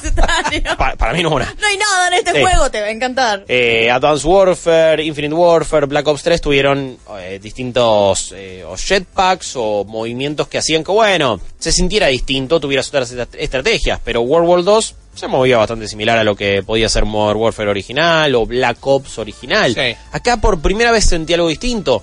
Pa- 0.78 0.94
para 0.96 1.12
mí 1.12 1.22
no 1.22 1.30
una. 1.30 1.52
No 1.60 1.66
hay 1.66 1.76
nada 1.76 2.06
en 2.06 2.14
este 2.14 2.32
Sí. 2.32 2.40
juego, 2.42 2.70
te 2.70 2.80
va 2.80 2.86
a 2.86 2.90
encantar. 2.90 3.44
Eh, 3.48 3.90
Advanced 3.90 4.24
Warfare, 4.24 5.02
Infinite 5.04 5.34
Warfare, 5.34 5.86
Black 5.86 6.06
Ops 6.06 6.22
3 6.22 6.40
tuvieron 6.40 6.96
eh, 7.18 7.40
distintos 7.42 8.32
eh, 8.36 8.62
o 8.64 8.76
jetpacks 8.76 9.54
o 9.56 9.84
movimientos 9.84 10.46
que 10.46 10.58
hacían 10.58 10.84
que, 10.84 10.92
bueno, 10.92 11.40
se 11.58 11.72
sintiera 11.72 12.06
distinto, 12.06 12.60
tuvieras 12.60 12.86
otras 12.88 13.10
est- 13.10 13.34
estrategias, 13.34 13.98
pero 14.04 14.20
World 14.20 14.48
War 14.48 14.62
2 14.62 14.94
se 15.14 15.26
movía 15.26 15.58
bastante 15.58 15.88
similar 15.88 16.18
a 16.18 16.24
lo 16.24 16.36
que 16.36 16.62
podía 16.62 16.88
ser 16.88 17.04
Modern 17.04 17.40
Warfare 17.40 17.68
original 17.70 18.32
o 18.36 18.46
Black 18.46 18.78
Ops 18.86 19.18
original. 19.18 19.74
Sí. 19.74 19.96
Acá 20.12 20.36
por 20.36 20.60
primera 20.62 20.92
vez 20.92 21.04
sentí 21.04 21.34
algo 21.34 21.48
distinto. 21.48 22.02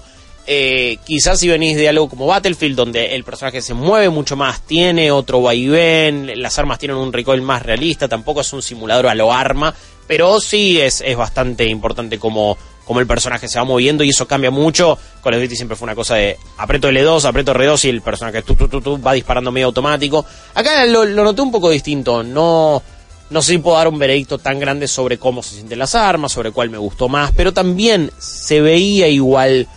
Eh, 0.52 0.98
quizás 1.06 1.40
si 1.40 1.48
venís 1.48 1.78
de 1.78 1.88
algo 1.88 2.10
como 2.10 2.26
Battlefield, 2.26 2.76
donde 2.76 3.14
el 3.14 3.24
personaje 3.24 3.62
se 3.62 3.76
mueve 3.76 4.10
mucho 4.10 4.36
más, 4.36 4.62
tiene 4.62 5.12
otro 5.12 5.44
vaivén, 5.44 6.42
las 6.42 6.58
armas 6.58 6.80
tienen 6.80 6.98
un 6.98 7.14
recoil 7.14 7.44
más 7.44 7.62
realista, 7.62 8.08
tampoco 8.08 8.42
es 8.42 8.52
un 8.52 8.64
simulador 8.64 9.06
a 9.06 9.14
lo 9.14 9.32
arma, 9.32 9.76
pero 10.08 10.40
sí 10.40 10.82
es, 10.82 11.02
es 11.02 11.16
bastante 11.16 11.66
importante 11.66 12.18
como, 12.18 12.58
como 12.84 13.00
el 13.00 13.06
personaje 13.06 13.48
se 13.48 13.60
va 13.60 13.64
moviendo 13.64 14.04
y 14.04 14.10
eso 14.10 14.28
cambia 14.28 14.50
mucho. 14.50 14.98
Call 15.24 15.36
of 15.36 15.42
Duty 15.44 15.56
siempre 15.56 15.78
fue 15.78 15.86
una 15.86 15.94
cosa 15.94 16.16
de 16.16 16.36
aprieto 16.58 16.90
L2, 16.90 17.26
aprieto 17.26 17.54
R2 17.54 17.86
y 17.86 17.90
el 17.90 18.02
personaje 18.02 18.42
tu, 18.42 18.56
tu, 18.56 18.82
tu, 18.82 19.00
va 19.00 19.14
disparando 19.14 19.52
medio 19.52 19.68
automático. 19.68 20.26
Acá 20.56 20.84
lo, 20.88 21.06
lo 21.06 21.24
noté 21.26 21.44
un 21.44 21.52
poco 21.52 21.70
distinto, 21.70 22.24
no... 22.24 22.82
No 23.30 23.44
sé 23.44 23.52
si 23.52 23.58
puedo 23.60 23.78
dar 23.78 23.88
un 23.88 24.00
veredicto 24.00 24.40
tan 24.40 24.60
grande 24.60 24.88
sobre 24.88 25.20
cómo 25.20 25.44
se 25.44 25.54
sienten 25.54 25.78
las 25.78 25.94
armas, 25.94 26.32
sobre 26.32 26.50
cuál 26.50 26.72
me 26.72 26.80
gustó 26.80 27.08
más, 27.08 27.32
pero 27.36 27.54
también 27.54 28.10
se 28.18 28.60
veía 28.60 29.08
igual 29.08 29.68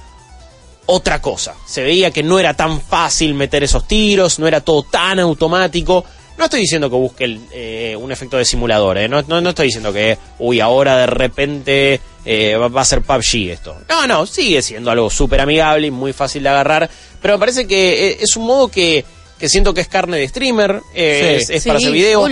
otra 0.92 1.20
cosa. 1.22 1.54
Se 1.66 1.82
veía 1.82 2.10
que 2.10 2.22
no 2.22 2.38
era 2.38 2.54
tan 2.54 2.80
fácil 2.80 3.34
meter 3.34 3.62
esos 3.64 3.88
tiros, 3.88 4.38
no 4.38 4.46
era 4.46 4.60
todo 4.60 4.82
tan 4.82 5.18
automático. 5.20 6.04
No 6.36 6.44
estoy 6.44 6.60
diciendo 6.60 6.88
que 6.90 6.96
busque 6.96 7.24
el, 7.24 7.40
eh, 7.52 7.96
un 7.98 8.10
efecto 8.12 8.36
de 8.36 8.44
simulador, 8.44 8.98
eh. 8.98 9.08
no, 9.08 9.22
no, 9.22 9.40
no 9.40 9.50
estoy 9.50 9.66
diciendo 9.66 9.92
que, 9.92 10.18
uy, 10.38 10.60
ahora 10.60 10.96
de 10.98 11.06
repente 11.06 12.00
eh, 12.24 12.56
va, 12.56 12.68
va 12.68 12.80
a 12.80 12.84
ser 12.84 13.02
PUBG 13.02 13.50
esto. 13.50 13.76
No, 13.88 14.06
no, 14.06 14.26
sigue 14.26 14.60
siendo 14.62 14.90
algo 14.90 15.08
súper 15.10 15.40
amigable 15.40 15.86
y 15.86 15.90
muy 15.90 16.12
fácil 16.12 16.42
de 16.42 16.48
agarrar, 16.48 16.88
pero 17.20 17.34
me 17.34 17.40
parece 17.40 17.66
que 17.66 18.08
eh, 18.08 18.18
es 18.20 18.36
un 18.36 18.46
modo 18.46 18.68
que, 18.68 19.04
que 19.38 19.48
siento 19.48 19.72
que 19.74 19.82
es 19.82 19.88
carne 19.88 20.16
de 20.18 20.28
streamer, 20.28 20.80
eh, 20.94 21.36
Sí. 21.38 21.42
es, 21.42 21.50
es 21.50 21.62
Sí, 21.62 21.68
para 21.68 21.78
hacer 21.78 21.92
video. 21.92 22.26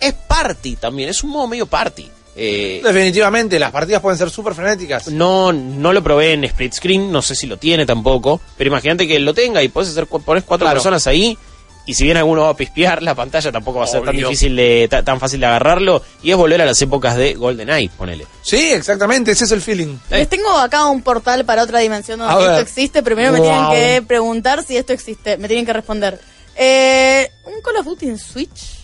Es 0.00 0.12
party 0.12 0.76
también, 0.76 1.08
es 1.08 1.22
un 1.24 1.30
modo 1.30 1.46
medio 1.46 1.66
party. 1.66 2.10
Eh, 2.36 2.80
Definitivamente, 2.82 3.58
las 3.58 3.70
partidas 3.70 4.00
pueden 4.02 4.18
ser 4.18 4.28
súper 4.30 4.54
frenéticas. 4.54 5.08
no, 5.08 5.52
no 5.52 5.92
lo 5.92 6.02
probé 6.02 6.32
en 6.32 6.44
split 6.44 6.72
screen, 6.74 7.12
no 7.12 7.22
sé 7.22 7.34
si 7.34 7.46
lo 7.46 7.56
tiene 7.56 7.86
tampoco, 7.86 8.40
pero 8.56 8.68
imagínate 8.68 9.06
que 9.06 9.18
lo 9.20 9.32
tenga 9.34 9.62
y 9.62 9.68
puedes 9.68 9.90
hacer 9.90 10.06
pones 10.06 10.42
cuatro 10.44 10.64
Claro. 10.66 10.76
personas 10.78 11.06
ahí 11.06 11.38
y 11.86 11.92
si 11.94 12.04
bien 12.04 12.16
alguno 12.16 12.42
va 12.42 12.48
a 12.48 12.56
pispear 12.56 13.02
la 13.02 13.14
pantalla 13.14 13.52
tampoco 13.52 13.78
va 13.80 13.84
a 13.84 13.88
ser 13.88 14.02
tan 14.02 14.16
difícil 14.16 14.56
de 14.56 14.88
ta- 14.90 15.02
tan 15.02 15.20
fácil 15.20 15.38
de 15.38 15.46
agarrarlo 15.46 16.02
y 16.22 16.30
es 16.30 16.36
volver 16.36 16.62
a 16.62 16.64
las 16.64 16.80
épocas 16.80 17.14
de 17.16 17.34
GoldenEye, 17.34 17.90
ponele. 17.96 18.26
Sí, 18.42 18.72
exactamente, 18.72 19.30
ese 19.32 19.44
es 19.44 19.52
el 19.52 19.60
feeling. 19.60 19.96
Les 20.10 20.28
tengo 20.28 20.48
acá 20.58 20.86
un 20.86 21.02
portal 21.02 21.44
para 21.44 21.62
otra 21.62 21.80
dimensión 21.80 22.20
A 22.22 22.26
donde 22.32 22.40
ver. 22.48 22.50
esto 22.52 22.62
existe. 22.62 23.02
Primero 23.02 23.32
me 23.32 23.40
tienen 23.40 23.68
que 23.70 24.02
preguntar 24.06 24.64
si 24.64 24.76
esto 24.78 24.92
existe. 24.94 25.36
Me 25.36 25.46
tienen 25.46 25.66
que 25.66 25.72
responder. 25.74 26.18
Eh, 26.56 27.30
¿Un 27.44 27.60
Call 27.62 27.76
of 27.76 27.84
Duty 27.86 28.06
en 28.08 28.18
Switch? 28.18 28.83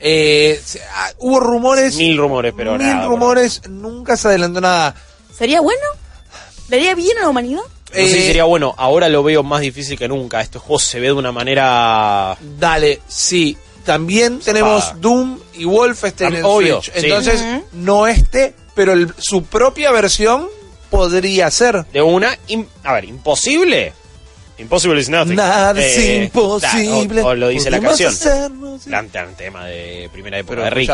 Eh, 0.00 0.60
ah, 0.94 1.10
hubo 1.18 1.40
rumores, 1.40 1.94
Mil 1.96 2.16
rumores, 2.16 2.54
pero 2.56 2.72
mil 2.76 2.86
nada, 2.86 3.06
rumores, 3.06 3.62
nunca 3.68 4.16
se 4.16 4.28
adelantó 4.28 4.60
nada. 4.60 4.94
¿Sería 5.36 5.60
bueno? 5.60 5.80
¿Le 6.68 6.76
haría 6.76 6.94
bien 6.94 7.18
a 7.18 7.22
la 7.22 7.28
humanidad? 7.28 7.60
No 7.60 7.94
sé 7.96 8.06
si 8.08 8.18
Eh, 8.18 8.26
sería 8.26 8.44
bueno, 8.44 8.74
ahora 8.78 9.08
lo 9.08 9.22
veo 9.22 9.42
más 9.42 9.60
difícil 9.60 9.98
que 9.98 10.08
nunca. 10.08 10.40
Este 10.40 10.58
juego 10.58 10.78
se 10.78 11.00
ve 11.00 11.06
de 11.08 11.12
una 11.12 11.32
manera 11.32 12.36
Dale, 12.58 13.00
sí. 13.08 13.56
También 13.84 14.38
tenemos 14.40 15.00
Doom 15.00 15.38
y 15.54 15.64
Wolfenstein 15.64 16.36
en 16.36 16.44
obvio, 16.44 16.80
Switch. 16.82 16.94
sí. 16.96 17.06
Entonces, 17.06 17.42
no 17.72 18.06
este, 18.06 18.54
pero 18.74 18.92
el- 18.92 19.12
su 19.18 19.42
propia 19.44 19.90
versión 19.90 20.48
podría 20.90 21.50
ser. 21.50 21.84
de 21.92 22.00
una... 22.02 22.38
a 22.84 22.92
ver, 22.92 23.04
imposible. 23.06 23.92
Impossible 24.60 25.00
is 25.00 25.08
nothing. 25.08 25.34
Nada 25.36 25.80
Eh, 25.80 25.86
es 26.18 26.24
imposible. 26.26 27.22
O, 27.22 27.26
o 27.28 27.34
lo 27.34 27.48
dice 27.48 27.70
la 27.70 27.80
canción. 27.80 28.12
sí. 28.14 28.28
Plantean 28.88 29.34
tema 29.36 29.66
de 29.66 30.08
primera 30.12 30.38
época 30.38 30.54
Pero 30.56 30.64
de 30.64 30.70
Ricky. 30.70 30.92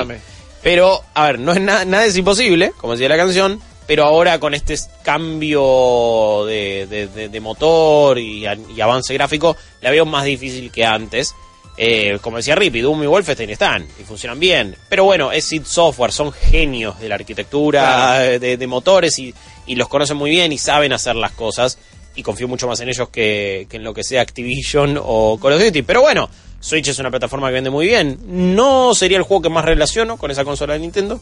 Pero, 0.63 1.03
a 1.15 1.27
ver, 1.27 1.39
no 1.39 1.53
es 1.53 1.61
nada, 1.61 1.85
nada 1.85 2.05
es 2.07 2.17
imposible, 2.17 2.73
como 2.79 2.95
decía 2.95 3.09
la 3.09 3.17
canción, 3.17 3.61
pero 3.87 4.05
ahora 4.05 4.41
con 4.41 4.53
este 4.55 4.77
cambio 5.05 6.45
de, 6.47 6.87
de- 6.89 7.07
de- 7.09 7.29
de 7.29 7.41
motor 7.41 8.19
y, 8.19 8.47
avance 8.81 9.15
gráfico, 9.15 9.57
la 9.81 9.91
veo 9.91 10.05
más 10.07 10.25
difícil 10.25 10.71
que 10.71 10.85
antes. 10.85 11.35
Eh, 11.79 12.19
como 12.23 12.39
decía 12.39 12.55
Rippy, 12.55 12.81
Doom 12.81 13.03
y 13.03 13.07
Wolfenstein 13.07 13.51
están 13.51 13.87
y 14.01 14.05
funcionan 14.05 14.41
bien. 14.41 14.75
Pero 14.89 15.05
bueno, 15.05 15.31
es 15.31 15.53
id 15.53 15.65
Software, 15.67 16.11
son 16.11 16.33
genios 16.33 16.99
de 16.99 17.09
la 17.11 17.17
arquitectura, 17.17 17.81
Claro. 17.83 18.39
de, 18.41 18.57
de 18.57 18.67
motores 18.67 19.19
y, 19.19 19.35
y 19.67 19.75
los 19.75 19.87
conocen 19.89 20.17
muy 20.17 20.31
bien 20.31 20.53
y 20.53 20.59
saben 20.59 20.95
hacer 20.95 21.17
las 21.17 21.33
cosas. 21.33 21.79
Y 22.17 22.23
confío 22.23 22.49
mucho 22.49 22.67
más 22.67 22.81
en 22.81 22.89
ellos 22.89 23.09
que, 23.11 23.67
que 23.69 23.77
en 23.77 23.85
lo 23.85 23.93
que 23.95 24.03
sea 24.03 24.23
Activision 24.23 24.99
o 25.03 25.39
Call 25.41 25.53
of 25.53 25.63
Duty. 25.63 25.83
Pero 25.83 26.01
bueno, 26.01 26.29
Switch 26.61 26.89
es 26.89 26.99
una 26.99 27.11
plataforma 27.11 27.49
que 27.49 27.55
vende 27.55 27.71
muy 27.71 27.87
bien. 27.87 28.19
No 28.27 28.95
sería 28.95 29.19
el 29.19 29.23
juego 29.23 29.43
que 29.43 29.49
más 29.51 29.65
relaciono 29.65 30.17
con 30.17 30.31
esa 30.31 30.45
consola 30.45 30.73
de 30.75 30.81
Nintendo. 30.81 31.21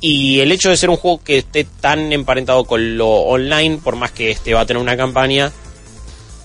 Y 0.00 0.40
el 0.40 0.50
hecho 0.52 0.70
de 0.70 0.76
ser 0.76 0.90
un 0.90 0.96
juego 0.96 1.20
que 1.22 1.38
esté 1.38 1.64
tan 1.64 2.12
emparentado 2.12 2.64
con 2.64 2.96
lo 2.96 3.08
online, 3.08 3.78
por 3.82 3.96
más 3.96 4.10
que 4.12 4.30
este 4.30 4.54
va 4.54 4.60
a 4.60 4.66
tener 4.66 4.80
una 4.82 4.96
campaña, 4.96 5.52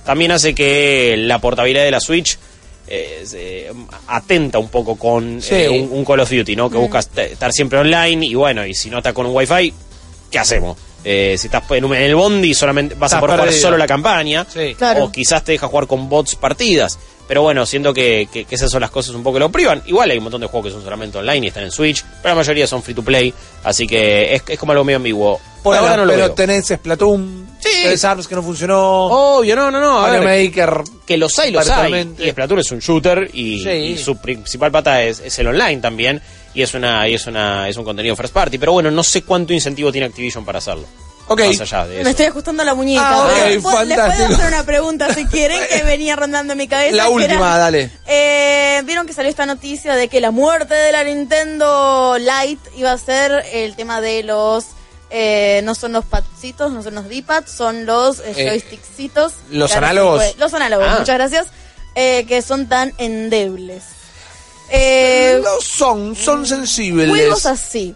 también 0.05 0.31
hace 0.31 0.53
que 0.55 1.15
la 1.17 1.39
portabilidad 1.39 1.83
de 1.83 1.91
la 1.91 1.99
Switch 1.99 2.37
eh, 2.87 3.71
atenta 4.07 4.59
un 4.59 4.69
poco 4.69 4.95
con 4.95 5.41
Sí. 5.41 5.53
eh, 5.55 5.69
un, 5.69 5.89
un 5.91 6.05
Call 6.05 6.19
of 6.21 6.29
Duty, 6.31 6.55
¿no? 6.55 6.69
Que 6.69 6.77
busca 6.77 6.99
est- 6.99 7.17
estar 7.17 7.51
siempre 7.51 7.79
online 7.79 8.25
y 8.25 8.35
bueno, 8.35 8.65
y 8.65 8.73
si 8.73 8.89
no 8.89 8.97
estás 8.99 9.13
con 9.13 9.25
un 9.25 9.35
Wi-Fi, 9.35 9.73
¿qué 10.31 10.39
hacemos? 10.39 10.77
Eh, 11.09 11.37
si 11.37 11.47
estás 11.47 11.63
en 11.71 11.85
un- 11.85 11.95
en 11.95 12.01
el 12.03 12.15
bondi 12.15 12.53
solamente 12.53 12.93
vas 12.95 13.13
a 13.13 13.21
poder 13.21 13.37
jugar 13.39 13.53
solo 13.53 13.77
la 13.77 13.87
campaña 13.87 14.45
Sí. 14.51 14.75
Claro. 14.77 15.05
o 15.05 15.11
quizás 15.11 15.41
te 15.41 15.53
deja 15.53 15.67
jugar 15.67 15.87
con 15.87 16.09
bots 16.09 16.35
partidas. 16.35 16.99
Pero 17.29 17.41
bueno, 17.43 17.65
siento 17.65 17.93
que, 17.93 18.27
que- 18.31 18.43
que 18.45 18.55
esas 18.55 18.69
son 18.71 18.79
las 18.81 18.89
cosas 18.91 19.13
un 19.15 19.21
poco 19.23 19.35
que 19.35 19.39
lo 19.41 19.49
privan. 19.51 19.81
Igual 19.85 20.11
hay 20.11 20.17
un 20.17 20.23
montón 20.23 20.39
de 20.41 20.47
juegos 20.47 20.67
que 20.67 20.73
son 20.73 20.83
solamente 20.83 21.17
online 21.17 21.45
y 21.45 21.47
están 21.49 21.63
en 21.63 21.71
Switch, 21.71 22.03
pero 22.21 22.29
la 22.29 22.35
mayoría 22.35 22.67
son 22.67 22.81
free 22.83 22.93
to 22.93 23.03
play, 23.03 23.33
así 23.65 23.85
que 23.87 24.33
es, 24.35 24.43
es 24.47 24.59
como 24.59 24.71
algo 24.73 24.83
medio 24.85 24.97
ambiguo. 24.97 25.37
Por 25.63 25.75
Bueno, 25.75 25.81
ahora 25.83 25.97
no 25.97 26.05
lo 26.05 26.13
pero 26.13 26.25
veo. 26.27 26.33
tenés 26.35 26.67
Splatoon, 26.67 27.47
Sí. 27.59 27.69
tenés 27.83 28.03
Arms 28.05 28.27
que 28.27 28.35
no 28.35 28.43
funcionó, 28.43 29.37
Obvio, 29.37 29.55
no, 29.57 29.69
no, 29.71 29.79
no. 29.81 29.99
a 30.05 30.09
ver, 30.11 30.23
Maker. 30.23 30.83
que 31.05 31.17
los 31.17 31.37
hay, 31.39 31.51
los 31.51 31.67
hay. 31.69 32.15
Y 32.17 32.29
Splatoon 32.31 32.59
es 32.59 32.71
un 32.71 32.79
shooter 32.79 33.29
y, 33.33 33.61
Sí. 33.63 33.69
y 33.69 33.97
su 33.97 34.17
principal 34.17 34.71
pata 34.71 35.03
es, 35.03 35.19
es 35.19 35.37
el 35.39 35.47
online 35.47 35.77
también. 35.81 36.21
Y 36.57 36.63
es 36.63 36.73
una 36.73 37.07
y 37.07 37.13
es 37.13 37.27
una 37.27 37.69
es 37.69 37.77
un 37.77 37.83
contenido 37.85 38.15
first 38.15 38.33
party. 38.33 38.57
Pero 38.57 38.71
bueno, 38.71 38.89
no 38.89 39.03
sé 39.03 39.21
cuánto 39.21 39.53
incentivo 39.53 39.91
tiene 39.91 40.07
Activision 40.07 40.43
para 40.43 40.57
hacerlo. 40.57 40.87
Ok. 41.27 41.41
Más 41.41 41.61
allá 41.61 41.85
de 41.85 41.95
Me 41.95 42.01
eso. 42.01 42.09
estoy 42.09 42.25
ajustando 42.25 42.63
la 42.63 42.73
muñeca. 42.73 43.03
Ah, 43.07 43.27
¿Les 43.47 43.61
puedo- 43.61 43.83
les 43.83 43.95
puedo 43.95 44.07
fantástico. 44.07 44.33
hacer 44.33 44.47
una 44.47 44.63
pregunta 44.63 45.13
si 45.13 45.25
quieren 45.27 45.59
que 45.69 45.83
venía 45.83 46.15
rondando 46.15 46.53
en 46.53 46.57
mi 46.57 46.67
cabeza? 46.67 46.95
La 46.95 47.09
última, 47.09 47.33
era- 47.35 47.57
dale. 47.59 47.91
Eh, 48.07 48.81
Vieron 48.85 49.05
que 49.05 49.13
salió 49.13 49.29
esta 49.29 49.45
noticia 49.45 49.93
de 49.95 50.07
que 50.07 50.19
la 50.19 50.31
muerte 50.31 50.73
de 50.73 50.91
la 50.91 51.03
Nintendo 51.03 52.17
Lite 52.17 52.71
iba 52.77 52.91
a 52.91 52.97
ser 52.97 53.43
el 53.53 53.75
tema 53.75 54.01
de 54.01 54.23
los... 54.23 54.65
eh, 55.11 55.61
no 55.63 55.75
son 55.75 55.91
los 55.93 56.05
padcitos, 56.05 56.71
no 56.71 56.81
son 56.81 56.95
los 56.95 57.07
D-pads, 57.07 57.51
son 57.51 57.85
los 57.85 58.19
eh, 58.19 58.33
Eh, 58.35 58.49
joystickcitos. 58.49 59.33
los 59.51 59.75
análogos. 59.75 60.23
Los 60.39 60.53
análogos, 60.55 60.87
Ah. 60.89 60.95
muchas 60.99 61.15
gracias. 61.17 61.47
eh, 61.93 62.25
que 62.27 62.41
son 62.41 62.67
tan 62.67 62.93
endebles. 62.99 63.83
Eh, 64.69 65.39
No 65.43 65.61
son, 65.61 66.15
son 66.15 66.45
sensibles. 66.45 67.09
juegos 67.09 67.45
así. 67.45 67.95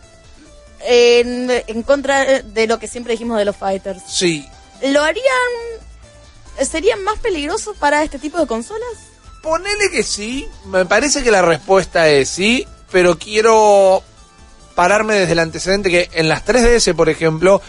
En, 0.83 1.49
en 1.67 1.83
contra 1.83 2.41
de 2.41 2.67
lo 2.67 2.79
que 2.79 2.87
siempre 2.87 3.13
dijimos 3.13 3.37
de 3.37 3.45
los 3.45 3.55
fighters. 3.55 4.01
Sí. 4.07 4.47
¿Lo 4.83 5.03
harían... 5.03 5.25
¿Serían 6.69 7.03
más 7.03 7.17
peligrosos 7.19 7.75
para 7.77 8.03
este 8.03 8.19
tipo 8.19 8.37
de 8.39 8.45
consolas? 8.47 8.89
Ponele 9.41 9.89
que 9.91 10.03
sí. 10.03 10.47
Me 10.65 10.85
parece 10.85 11.23
que 11.23 11.31
la 11.31 11.41
respuesta 11.41 12.07
es 12.09 12.29
sí, 12.29 12.67
pero 12.91 13.17
quiero 13.17 14.03
pararme 14.75 15.15
desde 15.15 15.31
el 15.33 15.39
antecedente 15.39 15.89
que 15.89 16.09
en 16.13 16.29
las 16.29 16.45
3DS, 16.45 16.93
por 16.95 17.09
ejemplo, 17.09 17.61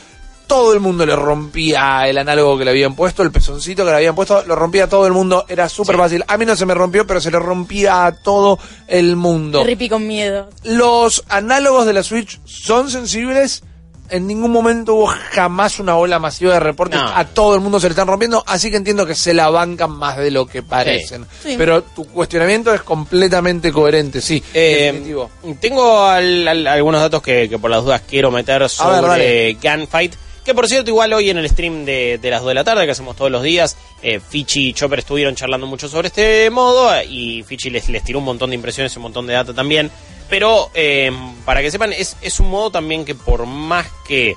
todo 0.52 0.74
el 0.74 0.80
mundo 0.80 1.06
le 1.06 1.16
rompía 1.16 2.06
el 2.06 2.18
análogo 2.18 2.58
que 2.58 2.64
le 2.66 2.70
habían 2.72 2.94
puesto, 2.94 3.22
el 3.22 3.30
pezoncito 3.32 3.84
que 3.84 3.90
le 3.90 3.96
habían 3.96 4.14
puesto, 4.14 4.42
lo 4.46 4.54
rompía 4.54 4.84
a 4.84 4.88
todo 4.88 5.06
el 5.06 5.12
mundo, 5.14 5.46
era 5.48 5.66
súper 5.68 5.96
fácil. 5.96 6.22
A 6.28 6.36
mí 6.36 6.44
no 6.44 6.54
se 6.56 6.66
me 6.66 6.74
rompió, 6.74 7.06
pero 7.06 7.20
se 7.22 7.30
le 7.30 7.38
rompía 7.38 8.04
a 8.04 8.12
todo 8.12 8.58
el 8.86 9.16
mundo. 9.16 9.64
Rippy 9.64 9.88
con 9.88 10.06
miedo. 10.06 10.50
Los 10.62 11.24
análogos 11.30 11.86
de 11.86 11.94
la 11.94 12.02
Switch 12.02 12.38
son 12.44 12.90
sensibles. 12.90 13.62
En 14.10 14.26
ningún 14.26 14.50
momento 14.50 14.94
hubo 14.94 15.06
jamás 15.06 15.78
una 15.80 15.96
ola 15.96 16.18
masiva 16.18 16.52
de 16.52 16.60
reportes. 16.60 17.00
No. 17.00 17.08
A 17.08 17.24
todo 17.24 17.54
el 17.54 17.62
mundo 17.62 17.80
se 17.80 17.86
le 17.86 17.92
están 17.92 18.06
rompiendo. 18.08 18.44
Así 18.46 18.70
que 18.70 18.76
entiendo 18.76 19.06
que 19.06 19.14
se 19.14 19.32
la 19.32 19.48
bancan 19.48 19.90
más 19.92 20.18
de 20.18 20.30
lo 20.30 20.44
que 20.46 20.62
parecen. 20.62 21.24
Sí. 21.42 21.54
Pero 21.56 21.82
tu 21.82 22.04
cuestionamiento 22.08 22.74
es 22.74 22.82
completamente 22.82 23.72
coherente, 23.72 24.20
sí. 24.20 24.42
Eh, 24.52 24.90
definitivo. 24.92 25.30
tengo 25.58 26.04
al- 26.04 26.46
al- 26.46 26.66
algunos 26.66 27.00
datos 27.00 27.22
que, 27.22 27.48
que 27.48 27.58
por 27.58 27.70
las 27.70 27.82
dudas 27.84 28.02
quiero 28.06 28.30
meter 28.30 28.68
sobre 28.68 29.00
dale. 29.00 29.56
Gunfight. 29.62 30.14
Que 30.44 30.54
por 30.54 30.66
cierto, 30.66 30.90
igual 30.90 31.12
hoy 31.12 31.30
en 31.30 31.38
el 31.38 31.48
stream 31.48 31.84
de, 31.84 32.18
de 32.20 32.30
las 32.30 32.40
2 32.40 32.48
de 32.48 32.54
la 32.54 32.64
tarde, 32.64 32.84
que 32.84 32.90
hacemos 32.90 33.14
todos 33.14 33.30
los 33.30 33.44
días, 33.44 33.76
eh, 34.02 34.18
Fichi 34.18 34.70
y 34.70 34.72
Chopper 34.72 34.98
estuvieron 34.98 35.36
charlando 35.36 35.68
mucho 35.68 35.88
sobre 35.88 36.08
este 36.08 36.50
modo. 36.50 36.90
Y 37.08 37.44
Fichi 37.44 37.70
les, 37.70 37.88
les 37.88 38.02
tiró 38.02 38.18
un 38.18 38.24
montón 38.24 38.50
de 38.50 38.56
impresiones 38.56 38.96
un 38.96 39.04
montón 39.04 39.26
de 39.26 39.34
data 39.34 39.54
también. 39.54 39.90
Pero 40.28 40.70
eh, 40.74 41.12
para 41.44 41.62
que 41.62 41.70
sepan, 41.70 41.92
es, 41.92 42.16
es 42.22 42.40
un 42.40 42.50
modo 42.50 42.70
también 42.72 43.04
que 43.04 43.14
por 43.14 43.46
más 43.46 43.86
que 44.06 44.34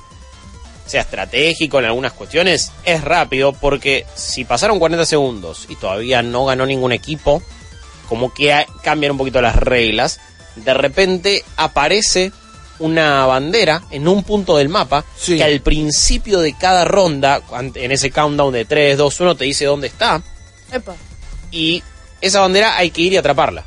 sea 0.85 1.01
estratégico 1.01 1.79
en 1.79 1.85
algunas 1.85 2.13
cuestiones, 2.13 2.71
es 2.83 3.03
rápido 3.03 3.53
porque 3.53 4.05
si 4.13 4.45
pasaron 4.45 4.77
40 4.77 5.05
segundos 5.05 5.65
y 5.69 5.75
todavía 5.75 6.21
no 6.21 6.45
ganó 6.45 6.65
ningún 6.65 6.91
equipo, 6.91 7.41
como 8.07 8.33
que 8.33 8.65
cambian 8.83 9.13
un 9.13 9.17
poquito 9.17 9.41
las 9.41 9.55
reglas, 9.55 10.19
de 10.55 10.73
repente 10.73 11.43
aparece 11.57 12.31
una 12.79 13.25
bandera 13.25 13.83
en 13.91 14.07
un 14.07 14.23
punto 14.23 14.57
del 14.57 14.69
mapa 14.69 15.03
Sí. 15.17 15.37
que 15.37 15.43
al 15.43 15.61
principio 15.61 16.39
de 16.39 16.53
cada 16.57 16.85
ronda, 16.85 17.41
en 17.75 17.91
ese 17.91 18.11
countdown 18.11 18.53
de 18.53 18.65
3, 18.65 18.97
2, 18.97 19.19
1, 19.19 19.35
te 19.35 19.45
dice 19.45 19.65
dónde 19.65 19.87
está 19.87 20.21
Epa. 20.71 20.95
y 21.51 21.81
esa 22.21 22.39
bandera 22.41 22.77
hay 22.77 22.89
que 22.91 23.01
ir 23.01 23.13
y 23.13 23.17
atraparla. 23.17 23.63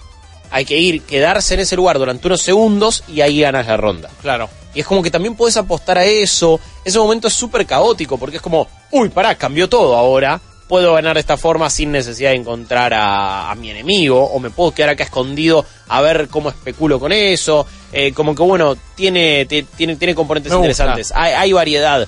Hay 0.50 0.64
que 0.64 0.78
ir, 0.78 1.02
quedarse 1.02 1.54
en 1.54 1.60
ese 1.60 1.76
lugar 1.76 1.98
durante 1.98 2.26
unos 2.26 2.40
segundos 2.40 3.04
y 3.06 3.20
ahí 3.20 3.40
ganas 3.40 3.66
la 3.66 3.76
ronda. 3.76 4.08
Claro. 4.22 4.48
Y 4.74 4.80
es 4.80 4.86
como 4.86 5.02
que 5.02 5.10
también 5.10 5.34
puedes 5.34 5.56
apostar 5.58 5.98
a 5.98 6.04
eso. 6.04 6.58
Ese 6.84 6.98
momento 6.98 7.28
es 7.28 7.34
súper 7.34 7.66
caótico 7.66 8.16
porque 8.18 8.36
es 8.36 8.42
como, 8.42 8.66
uy, 8.90 9.10
pará, 9.10 9.34
cambió 9.34 9.68
todo 9.68 9.94
ahora. 9.96 10.40
Puedo 10.68 10.92
ganar 10.94 11.14
de 11.14 11.20
esta 11.20 11.37
forma 11.38 11.70
sin 11.70 11.90
necesidad 11.92 12.30
de 12.30 12.37
encontrar 12.37 12.92
a, 12.92 13.50
a 13.50 13.54
mi 13.54 13.70
enemigo. 13.70 14.22
O 14.25 14.38
me 14.38 14.50
puedo 14.50 14.72
quedar 14.72 14.90
acá 14.90 15.04
escondido 15.04 15.64
a 15.88 16.00
ver 16.02 16.28
cómo 16.28 16.50
especulo 16.50 17.00
con 17.00 17.10
eso. 17.12 17.66
Eh, 17.92 18.12
como 18.12 18.34
que 18.34 18.42
bueno, 18.42 18.76
tiene, 18.94 19.46
ti- 19.46 19.62
tiene, 19.62 19.96
tiene 19.96 20.14
componentes 20.14 20.52
Me 20.52 20.58
interesantes. 20.58 21.10
Hay, 21.14 21.32
hay 21.32 21.52
variedad. 21.52 22.06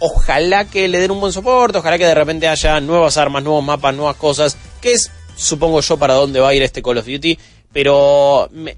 Ojalá 0.00 0.64
que 0.64 0.88
le 0.88 0.98
den 0.98 1.12
un 1.12 1.20
buen 1.20 1.32
soporte. 1.32 1.78
Ojalá 1.78 1.98
que 1.98 2.06
de 2.06 2.14
repente 2.14 2.48
haya 2.48 2.80
nuevas 2.80 3.16
armas, 3.16 3.42
nuevos 3.44 3.62
mapas, 3.62 3.94
nuevas 3.94 4.16
cosas. 4.16 4.56
Que 4.80 4.92
es, 4.94 5.10
supongo 5.36 5.80
yo, 5.80 5.96
para 5.96 6.14
dónde 6.14 6.40
va 6.40 6.48
a 6.48 6.54
ir 6.54 6.62
este 6.62 6.82
Call 6.82 6.98
of 6.98 7.06
Duty. 7.06 7.38
Pero 7.72 8.48
me- 8.52 8.74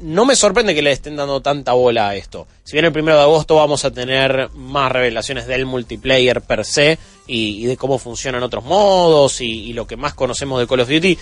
no 0.00 0.24
me 0.26 0.36
sorprende 0.36 0.74
que 0.74 0.82
le 0.82 0.92
estén 0.92 1.16
dando 1.16 1.40
tanta 1.40 1.72
bola 1.72 2.08
a 2.10 2.14
esto. 2.16 2.46
Si 2.64 2.72
bien 2.72 2.84
el 2.84 2.92
primero 2.92 3.16
de 3.16 3.22
agosto 3.22 3.56
vamos 3.56 3.84
a 3.84 3.90
tener 3.90 4.50
más 4.54 4.92
revelaciones 4.92 5.46
del 5.46 5.64
multiplayer 5.66 6.42
per 6.42 6.64
se 6.64 6.98
y, 7.26 7.64
y 7.64 7.66
de 7.66 7.76
cómo 7.76 7.98
funcionan 7.98 8.42
otros 8.42 8.64
modos 8.64 9.40
y, 9.40 9.46
y 9.46 9.72
lo 9.72 9.86
que 9.86 9.96
más 9.96 10.14
conocemos 10.14 10.60
de 10.60 10.66
Call 10.66 10.80
of 10.80 10.88
Duty, 10.88 11.18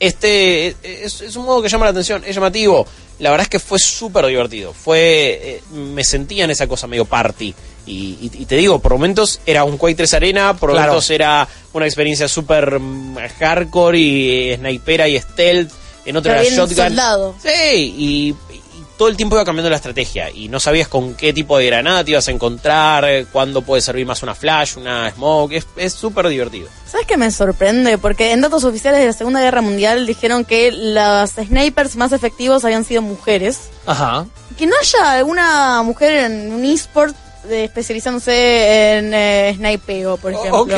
este 0.00 0.68
es, 0.82 1.20
es 1.22 1.36
un 1.36 1.44
modo 1.44 1.60
que 1.62 1.68
llama 1.68 1.86
la 1.86 1.90
atención, 1.90 2.22
es 2.26 2.34
llamativo. 2.34 2.86
La 3.18 3.30
verdad 3.30 3.44
es 3.44 3.48
que 3.48 3.58
fue 3.58 3.78
súper 3.80 4.26
divertido. 4.26 4.72
Fue, 4.72 5.40
eh, 5.42 5.62
me 5.72 6.04
sentía 6.04 6.44
en 6.44 6.50
esa 6.50 6.68
cosa 6.68 6.86
medio 6.86 7.04
party. 7.04 7.52
Y, 7.90 8.28
te 8.46 8.56
digo, 8.56 8.80
por 8.80 8.92
momentos 8.92 9.40
era 9.46 9.64
un 9.64 9.78
Quake 9.78 9.96
3 9.96 10.14
Arena, 10.14 10.54
por 10.54 10.70
Claro. 10.72 10.88
momentos 10.88 11.08
era 11.10 11.48
una 11.72 11.86
experiencia 11.86 12.28
súper 12.28 12.78
mm, 12.78 13.16
hardcore 13.40 13.98
y 13.98 14.50
eh, 14.50 14.56
snipera 14.58 15.08
y 15.08 15.18
stealth. 15.18 15.72
En 16.08 16.16
otra 16.16 16.34
Pero 16.34 16.46
era 16.46 16.56
shotgun. 16.56 16.76
soldado. 16.76 17.34
Sí, 17.42 17.48
y, 17.96 18.28
y 18.54 18.64
todo 18.96 19.08
el 19.08 19.16
tiempo 19.16 19.36
iba 19.36 19.44
cambiando 19.44 19.70
la 19.70 19.76
estrategia 19.76 20.28
y 20.30 20.48
no 20.48 20.58
sabías 20.58 20.88
con 20.88 21.14
qué 21.14 21.32
tipo 21.32 21.56
de 21.58 21.66
granada 21.66 22.02
te 22.02 22.10
ibas 22.12 22.26
a 22.26 22.32
encontrar, 22.32 23.26
cuándo 23.32 23.62
puede 23.62 23.80
servir 23.80 24.06
más 24.06 24.22
una 24.24 24.34
flash, 24.34 24.76
una 24.76 25.08
smoke, 25.12 25.52
es- 25.52 25.66
es 25.76 25.92
súper 25.92 26.26
divertido. 26.28 26.68
¿Sabes 26.90 27.06
qué 27.06 27.16
me 27.16 27.30
sorprende? 27.30 27.96
Porque 27.98 28.32
en 28.32 28.40
datos 28.40 28.64
oficiales 28.64 29.00
de 29.00 29.06
la 29.06 29.12
Segunda 29.12 29.40
Guerra 29.40 29.60
Mundial 29.62 30.06
dijeron 30.06 30.44
que 30.44 30.72
los 30.72 31.30
snipers 31.30 31.94
más 31.96 32.10
efectivos 32.12 32.64
habían 32.64 32.84
sido 32.84 33.02
mujeres. 33.02 33.68
Ajá. 33.86 34.26
Que 34.56 34.66
no 34.66 34.74
haya 34.80 35.12
alguna 35.12 35.82
mujer 35.84 36.24
en 36.32 36.50
un 36.52 36.64
eSport 36.64 37.14
especializándose 37.48 38.98
en 38.98 39.14
eh, 39.14 39.52
snipeo, 39.56 40.16
por 40.16 40.32
ejemplo. 40.32 40.60
Ok, 40.62 40.72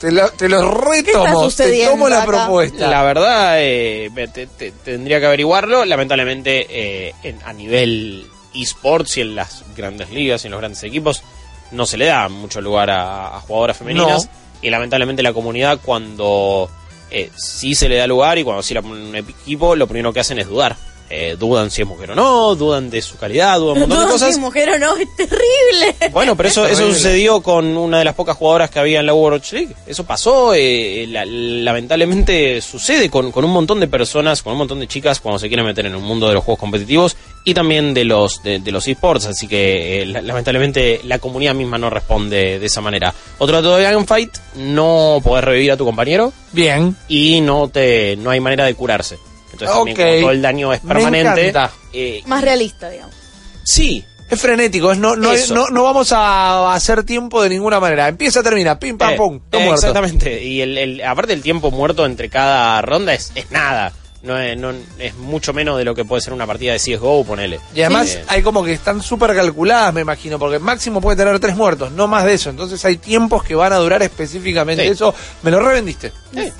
te 0.00 0.10
lo, 0.12 0.28
te 0.30 0.48
lo 0.48 0.70
retomo. 0.70 1.24
Te 1.24 1.32
sucediendo 1.50 1.92
tomo 1.92 2.08
la 2.08 2.22
acá? 2.22 2.26
propuesta. 2.26 2.88
La 2.88 3.02
verdad, 3.02 3.54
eh, 3.58 4.10
te- 4.32 4.46
te- 4.46 4.72
tendría 4.84 5.20
que 5.20 5.26
averiguarlo, 5.26 5.84
lamentablemente 5.84 6.66
eh, 6.68 7.14
en- 7.22 7.38
a 7.44 7.52
nivel 7.52 8.26
esports 8.54 9.16
y 9.18 9.22
en 9.22 9.34
las 9.34 9.64
grandes 9.76 10.10
ligas 10.10 10.44
y 10.44 10.48
en 10.48 10.50
los 10.52 10.60
grandes 10.60 10.82
equipos 10.82 11.22
no 11.70 11.86
se 11.86 11.96
le 11.96 12.06
da 12.06 12.28
mucho 12.28 12.60
lugar 12.60 12.90
a, 12.90 13.36
a 13.36 13.40
jugadoras 13.40 13.78
femeninas 13.78 14.26
No. 14.26 14.30
y 14.60 14.68
lamentablemente 14.70 15.22
la 15.22 15.32
comunidad 15.32 15.78
cuando 15.82 16.68
eh, 17.10 17.30
sí 17.34 17.74
se 17.74 17.88
le 17.88 17.96
da 17.96 18.06
lugar 18.06 18.36
y 18.38 18.44
cuando 18.44 18.62
sí 18.62 18.74
la 18.74 18.82
ponen 18.82 19.04
en 19.04 19.08
un 19.08 19.16
equipo 19.16 19.74
lo 19.74 19.86
primero 19.86 20.12
que 20.12 20.20
hacen 20.20 20.38
es 20.38 20.48
dudar. 20.48 20.76
Eh, 21.14 21.36
dudan 21.38 21.70
si 21.70 21.82
es 21.82 21.86
mujer 21.88 22.12
o 22.12 22.14
no, 22.14 22.54
dudan 22.54 22.88
de 22.88 23.02
su 23.02 23.18
calidad, 23.18 23.58
dudan 23.58 23.74
un 23.74 23.80
montón 23.80 23.98
de 23.98 24.04
No, 24.06 24.12
cosas. 24.12 24.34
sí, 24.34 24.40
mujer 24.40 24.70
o 24.70 24.78
no, 24.78 24.96
es 24.96 25.06
terrible. 25.14 26.10
Bueno, 26.10 26.34
pero 26.36 26.48
eso, 26.48 26.66
eso 26.66 26.90
sucedió 26.90 27.42
con 27.42 27.76
una 27.76 27.98
de 27.98 28.04
las 28.06 28.14
pocas 28.14 28.34
jugadoras 28.36 28.70
que 28.70 28.78
había 28.78 29.00
en 29.00 29.06
la 29.06 29.12
Overwatch 29.12 29.52
League. 29.52 29.74
Eso 29.86 30.04
pasó, 30.04 30.54
eh, 30.54 31.06
la- 31.10 31.26
lamentablemente 31.26 32.60
sucede 32.62 33.10
con, 33.10 33.30
con 33.32 33.44
un 33.44 33.50
montón 33.50 33.80
de 33.80 33.88
personas, 33.88 34.42
con 34.42 34.52
un 34.52 34.58
montón 34.60 34.80
de 34.80 34.88
chicas 34.88 35.20
cuando 35.20 35.38
se 35.38 35.48
quieren 35.48 35.66
meter 35.66 35.84
en 35.86 35.92
el 35.92 35.98
mundo 36.00 36.28
de 36.28 36.34
los 36.34 36.44
juegos 36.44 36.60
competitivos 36.60 37.16
y 37.44 37.54
también 37.54 37.92
de 37.92 38.04
los 38.04 38.42
de, 38.42 38.60
de 38.60 38.72
los 38.72 38.86
esports. 38.88 39.26
Así 39.26 39.46
que 39.48 40.02
eh, 40.02 40.06
la- 40.06 40.22
lamentablemente 40.22 41.00
la 41.04 41.18
comunidad 41.18 41.54
misma 41.54 41.76
no 41.78 41.90
responde 41.90 42.58
de 42.58 42.66
esa 42.66 42.80
manera. 42.80 43.12
Otro 43.38 43.56
dato 43.56 43.76
de 43.76 43.92
Gunfight, 43.94 44.30
no 44.56 45.20
podés 45.22 45.44
revivir 45.44 45.72
a 45.72 45.76
tu 45.76 45.84
compañero 45.84 46.32
Bien. 46.52 46.96
y 47.08 47.40
no 47.40 47.68
te 47.68 48.16
no 48.16 48.30
hay 48.30 48.40
manera 48.40 48.64
de 48.64 48.74
curarse. 48.74 49.18
Entonces 49.52 49.68
también 49.76 49.96
Ok. 49.96 50.04
como 50.06 50.20
todo 50.20 50.30
el 50.30 50.42
daño 50.42 50.72
es 50.72 50.80
permanente. 50.80 51.52
eh, 51.92 52.22
Más 52.26 52.42
realista, 52.42 52.88
digamos. 52.90 53.14
sí, 53.64 54.04
Es 54.30 54.40
frenético, 54.40 54.90
es 54.92 54.98
no, 54.98 55.14
no, 55.14 55.30
no, 55.50 55.68
no 55.68 55.82
vamos 55.84 56.10
a 56.12 56.72
hacer 56.72 57.04
tiempo 57.04 57.42
de 57.42 57.50
ninguna 57.50 57.78
manera. 57.80 58.08
Empieza, 58.08 58.42
termina, 58.42 58.78
pim, 58.78 58.96
pam, 58.96 59.12
Eh, 59.12 59.16
pum, 59.18 59.34
eh, 59.52 59.58
muerto. 59.58 59.74
Exactamente. 59.74 60.42
Y 60.42 60.62
el, 60.62 60.78
el- 60.78 61.02
aparte 61.04 61.34
el 61.34 61.42
tiempo 61.42 61.70
muerto 61.70 62.06
entre 62.06 62.30
cada 62.30 62.80
ronda 62.80 63.12
es, 63.12 63.30
es 63.34 63.50
nada. 63.50 63.92
No 64.22 64.38
es, 64.38 64.56
no 64.56 64.72
es 65.00 65.14
mucho 65.16 65.52
menos 65.52 65.76
de 65.76 65.84
lo 65.84 65.94
que 65.94 66.04
puede 66.06 66.22
ser 66.22 66.32
una 66.32 66.46
partida 66.46 66.72
de 66.72 66.78
CSGO, 66.78 67.24
ponele. 67.24 67.60
Y 67.74 67.80
además 67.82 68.08
Sí. 68.08 68.18
hay 68.28 68.40
como 68.40 68.64
que 68.64 68.72
están 68.72 69.02
súper 69.02 69.34
calculadas, 69.34 69.92
me 69.92 70.00
imagino, 70.00 70.38
porque 70.38 70.58
máximo 70.60 71.00
puede 71.02 71.16
tener 71.18 71.38
tres 71.40 71.54
muertos, 71.56 71.90
no 71.92 72.06
más 72.06 72.24
de 72.24 72.32
eso. 72.34 72.48
Entonces 72.48 72.82
hay 72.86 72.96
tiempos 72.96 73.42
que 73.44 73.54
van 73.56 73.72
a 73.74 73.76
durar 73.78 74.00
específicamente 74.02 74.84
Sí. 74.84 74.90
eso. 74.90 75.12
Me 75.42 75.50
lo 75.50 75.60
revendiste. 75.60 76.10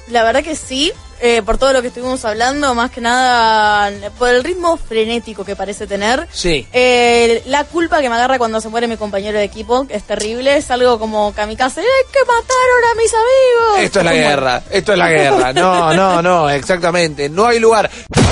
La 0.08 0.24
verdad 0.24 0.42
que 0.44 0.56
sí, 0.56 0.92
eh, 1.24 1.40
por 1.40 1.56
todo 1.56 1.72
lo 1.72 1.82
que 1.82 1.88
estuvimos 1.88 2.24
hablando, 2.24 2.74
más 2.74 2.90
que 2.90 3.00
nada 3.00 3.92
por 4.18 4.28
el 4.28 4.42
ritmo 4.42 4.76
frenético 4.76 5.44
que 5.44 5.54
parece 5.54 5.86
tener. 5.86 6.26
Sí. 6.32 6.66
Eh, 6.72 7.44
la 7.46 7.62
culpa 7.62 8.00
que 8.00 8.08
me 8.08 8.16
agarra 8.16 8.38
cuando 8.38 8.60
se 8.60 8.68
muere 8.68 8.88
mi 8.88 8.96
compañero 8.96 9.38
de 9.38 9.44
equipo 9.44 9.86
es 9.88 10.02
terrible, 10.02 10.56
es 10.56 10.68
algo 10.72 10.98
como 10.98 11.32
kamikaze, 11.32 11.80
¡eh, 11.80 12.06
que 12.12 12.18
mataron 12.20 12.90
a 12.90 12.94
mis 12.96 13.12
amigos! 13.14 13.84
Esto 13.84 14.00
es 14.00 14.04
la 14.04 14.12
guerra, 14.14 14.62
esto 14.68 14.92
es 14.92 14.98
la 14.98 15.10
guerra. 15.10 15.52
No, 15.52 15.94
no, 15.94 16.20
no, 16.20 16.50
exactamente. 16.50 17.28
No 17.28 17.46
hay 17.46 17.60
lugar. 17.60 17.88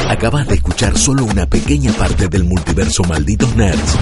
Acabas 0.08 0.48
de 0.48 0.56
escuchar 0.56 0.98
solo 0.98 1.24
una 1.24 1.46
pequeña 1.46 1.92
parte 1.92 2.26
del 2.26 2.42
multiverso 2.42 3.04
Malditos 3.04 3.54
Nerds. 3.54 3.96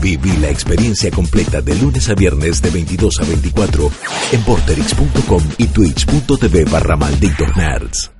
Viví 0.00 0.36
la 0.36 0.50
experiencia 0.50 1.10
completa 1.10 1.60
de 1.60 1.74
lunes 1.74 2.08
a 2.08 2.14
viernes 2.14 2.62
de 2.62 2.70
22 2.70 3.20
a 3.20 3.24
24 3.24 3.90
en 4.30 4.42
porterix.com 4.44 5.42
y 5.58 5.66
twitch.tv 5.66 6.64
barra 6.66 6.96
Malditos 6.96 7.56
Nerds. 7.56 8.19